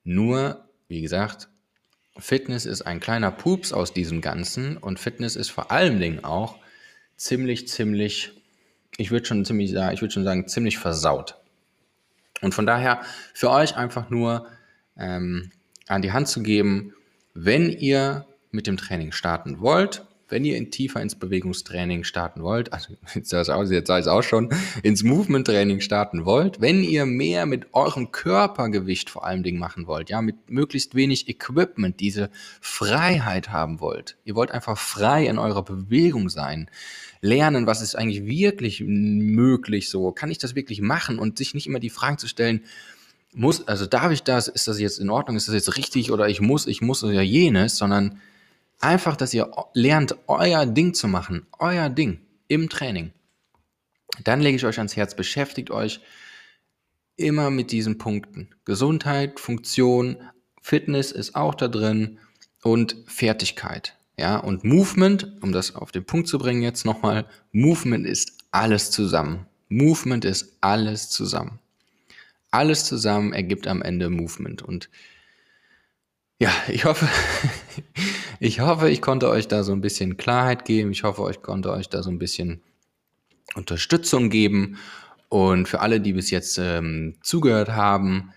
Nur, 0.04 0.68
wie 0.88 1.00
gesagt, 1.00 1.48
Fitness 2.16 2.66
ist 2.66 2.82
ein 2.82 3.00
kleiner 3.00 3.30
Pups 3.30 3.72
aus 3.72 3.92
diesem 3.92 4.20
Ganzen 4.20 4.76
und 4.76 5.00
Fitness 5.00 5.36
ist 5.36 5.50
vor 5.50 5.70
allen 5.70 6.00
Dingen 6.00 6.24
auch 6.24 6.58
ziemlich, 7.16 7.68
ziemlich, 7.68 8.32
ich 8.96 9.10
würde 9.10 9.26
schon 9.26 9.44
ziemlich 9.44 9.72
sagen, 9.72 9.94
ich 9.94 10.00
würde 10.00 10.14
schon 10.14 10.24
sagen, 10.24 10.46
ziemlich 10.48 10.78
versaut. 10.78 11.36
Und 12.40 12.54
von 12.54 12.66
daher 12.66 13.00
für 13.32 13.50
euch 13.50 13.76
einfach 13.76 14.10
nur 14.10 14.46
ähm, 14.96 15.50
an 15.88 16.02
die 16.02 16.12
Hand 16.12 16.28
zu 16.28 16.42
geben, 16.42 16.94
wenn 17.34 17.70
ihr 17.70 18.26
mit 18.50 18.66
dem 18.66 18.76
Training 18.76 19.12
starten 19.12 19.60
wollt, 19.60 20.06
wenn 20.34 20.44
ihr 20.44 20.56
in 20.56 20.72
tiefer 20.72 21.00
ins 21.00 21.14
Bewegungstraining 21.14 22.02
starten 22.02 22.42
wollt, 22.42 22.72
also 22.72 22.92
jetzt 23.14 23.30
sah 23.30 23.40
es 23.98 24.08
auch 24.08 24.22
schon, 24.24 24.50
ins 24.82 25.04
Movement-Training 25.04 25.80
starten 25.80 26.24
wollt, 26.24 26.60
wenn 26.60 26.82
ihr 26.82 27.06
mehr 27.06 27.46
mit 27.46 27.72
eurem 27.72 28.10
Körpergewicht 28.10 29.10
vor 29.10 29.24
allem 29.24 29.44
Dingen 29.44 29.60
machen 29.60 29.86
wollt, 29.86 30.10
ja, 30.10 30.20
mit 30.20 30.50
möglichst 30.50 30.96
wenig 30.96 31.28
Equipment, 31.28 32.00
diese 32.00 32.30
Freiheit 32.60 33.50
haben 33.50 33.78
wollt, 33.78 34.16
ihr 34.24 34.34
wollt 34.34 34.50
einfach 34.50 34.76
frei 34.76 35.26
in 35.28 35.38
eurer 35.38 35.64
Bewegung 35.64 36.28
sein, 36.28 36.68
lernen, 37.20 37.68
was 37.68 37.80
ist 37.80 37.94
eigentlich 37.94 38.26
wirklich 38.26 38.82
möglich 38.84 39.88
so, 39.88 40.10
kann 40.10 40.32
ich 40.32 40.38
das 40.38 40.56
wirklich 40.56 40.80
machen? 40.80 41.18
Und 41.20 41.38
sich 41.38 41.54
nicht 41.54 41.68
immer 41.68 41.78
die 41.78 41.90
Fragen 41.90 42.18
zu 42.18 42.26
stellen, 42.26 42.62
muss, 43.32 43.66
also 43.68 43.86
darf 43.86 44.10
ich 44.10 44.24
das, 44.24 44.48
ist 44.48 44.66
das 44.66 44.80
jetzt 44.80 44.98
in 44.98 45.10
Ordnung, 45.10 45.36
ist 45.36 45.46
das 45.46 45.54
jetzt 45.54 45.76
richtig 45.76 46.10
oder 46.10 46.28
ich 46.28 46.40
muss, 46.40 46.66
ich 46.66 46.80
muss 46.82 47.04
oder 47.04 47.22
jenes, 47.22 47.76
sondern 47.76 48.20
Einfach, 48.84 49.16
dass 49.16 49.32
ihr 49.32 49.50
lernt, 49.72 50.14
euer 50.26 50.66
Ding 50.66 50.92
zu 50.92 51.08
machen, 51.08 51.46
euer 51.58 51.88
Ding 51.88 52.20
im 52.48 52.68
Training. 52.68 53.12
Dann 54.22 54.42
lege 54.42 54.56
ich 54.56 54.66
euch 54.66 54.76
ans 54.76 54.94
Herz, 54.94 55.16
beschäftigt 55.16 55.70
euch 55.70 56.00
immer 57.16 57.48
mit 57.48 57.72
diesen 57.72 57.96
Punkten. 57.96 58.50
Gesundheit, 58.66 59.40
Funktion, 59.40 60.18
Fitness 60.60 61.12
ist 61.12 61.34
auch 61.34 61.54
da 61.54 61.68
drin 61.68 62.18
und 62.62 62.96
Fertigkeit. 63.06 63.96
Ja, 64.18 64.36
und 64.36 64.64
Movement, 64.64 65.32
um 65.40 65.52
das 65.52 65.74
auf 65.74 65.90
den 65.90 66.04
Punkt 66.04 66.28
zu 66.28 66.38
bringen 66.38 66.60
jetzt 66.60 66.84
nochmal, 66.84 67.24
Movement 67.52 68.06
ist 68.06 68.36
alles 68.50 68.90
zusammen. 68.90 69.46
Movement 69.70 70.26
ist 70.26 70.58
alles 70.60 71.08
zusammen. 71.08 71.58
Alles 72.50 72.84
zusammen 72.84 73.32
ergibt 73.32 73.66
am 73.66 73.80
Ende 73.80 74.10
Movement. 74.10 74.60
Und 74.60 74.90
ja, 76.40 76.50
ich 76.68 76.84
hoffe, 76.84 77.08
ich 78.40 78.60
hoffe, 78.60 78.90
ich 78.90 79.00
konnte 79.00 79.28
euch 79.28 79.48
da 79.48 79.62
so 79.62 79.72
ein 79.72 79.80
bisschen 79.80 80.16
Klarheit 80.16 80.64
geben. 80.64 80.90
Ich 80.92 81.04
hoffe, 81.04 81.26
ich 81.30 81.42
konnte 81.42 81.70
euch 81.70 81.88
da 81.88 82.02
so 82.02 82.10
ein 82.10 82.18
bisschen 82.18 82.62
Unterstützung 83.54 84.30
geben. 84.30 84.78
Und 85.28 85.68
für 85.68 85.80
alle, 85.80 86.00
die 86.00 86.12
bis 86.12 86.30
jetzt 86.30 86.58
ähm, 86.58 87.16
zugehört 87.22 87.70
haben, 87.70 88.32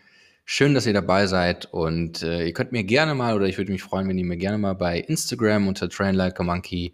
schön, 0.45 0.73
dass 0.73 0.86
ihr 0.86 0.93
dabei 0.93 1.27
seid. 1.27 1.65
Und 1.71 2.23
äh, 2.23 2.45
ihr 2.45 2.53
könnt 2.53 2.71
mir 2.71 2.83
gerne 2.83 3.15
mal, 3.15 3.36
oder 3.36 3.47
ich 3.47 3.57
würde 3.57 3.71
mich 3.71 3.83
freuen, 3.83 4.07
wenn 4.07 4.17
ihr 4.17 4.25
mir 4.25 4.38
gerne 4.38 4.57
mal 4.57 4.73
bei 4.73 4.99
Instagram 4.99 5.67
unter 5.67 5.89
Train 5.89 6.15
Like 6.15 6.39
a 6.39 6.43
Monkey 6.43 6.93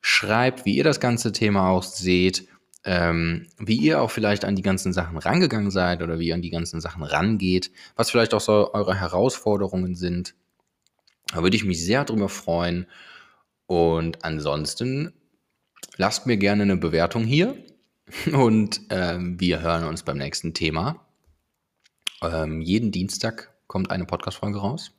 schreibt, 0.00 0.64
wie 0.64 0.76
ihr 0.76 0.84
das 0.84 1.00
ganze 1.00 1.32
Thema 1.32 1.68
auch 1.68 1.82
seht. 1.82 2.48
Ähm, 2.86 3.46
wie 3.58 3.76
ihr 3.76 4.02
auch 4.02 4.10
vielleicht 4.10 4.44
an 4.44 4.56
die 4.56 4.62
ganzen 4.62 4.92
Sachen 4.92 5.16
rangegangen 5.16 5.70
seid 5.70 6.02
oder 6.02 6.18
wie 6.18 6.28
ihr 6.28 6.34
an 6.34 6.42
die 6.42 6.50
ganzen 6.50 6.82
Sachen 6.82 7.02
rangeht, 7.02 7.70
was 7.96 8.10
vielleicht 8.10 8.34
auch 8.34 8.42
so 8.42 8.74
eure 8.74 8.94
Herausforderungen 8.94 9.94
sind. 9.94 10.34
Da 11.32 11.42
würde 11.42 11.56
ich 11.56 11.64
mich 11.64 11.84
sehr 11.84 12.04
drüber 12.04 12.28
freuen. 12.28 12.86
Und 13.66 14.24
ansonsten 14.24 15.12
lasst 15.96 16.26
mir 16.26 16.36
gerne 16.36 16.62
eine 16.62 16.76
Bewertung 16.76 17.24
hier. 17.24 17.56
Und 18.32 18.80
ähm, 18.90 19.40
wir 19.40 19.60
hören 19.60 19.84
uns 19.84 20.02
beim 20.02 20.18
nächsten 20.18 20.54
Thema. 20.54 21.06
Ähm, 22.22 22.60
jeden 22.60 22.92
Dienstag 22.92 23.54
kommt 23.66 23.90
eine 23.90 24.04
Podcast-Folge 24.04 24.58
raus. 24.58 24.92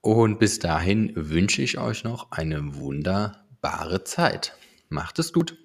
Und 0.00 0.38
bis 0.38 0.58
dahin 0.58 1.12
wünsche 1.14 1.62
ich 1.62 1.78
euch 1.78 2.04
noch 2.04 2.30
eine 2.30 2.76
wunderbare 2.76 4.04
Zeit. 4.04 4.54
Macht 4.88 5.18
es 5.18 5.32
gut. 5.32 5.56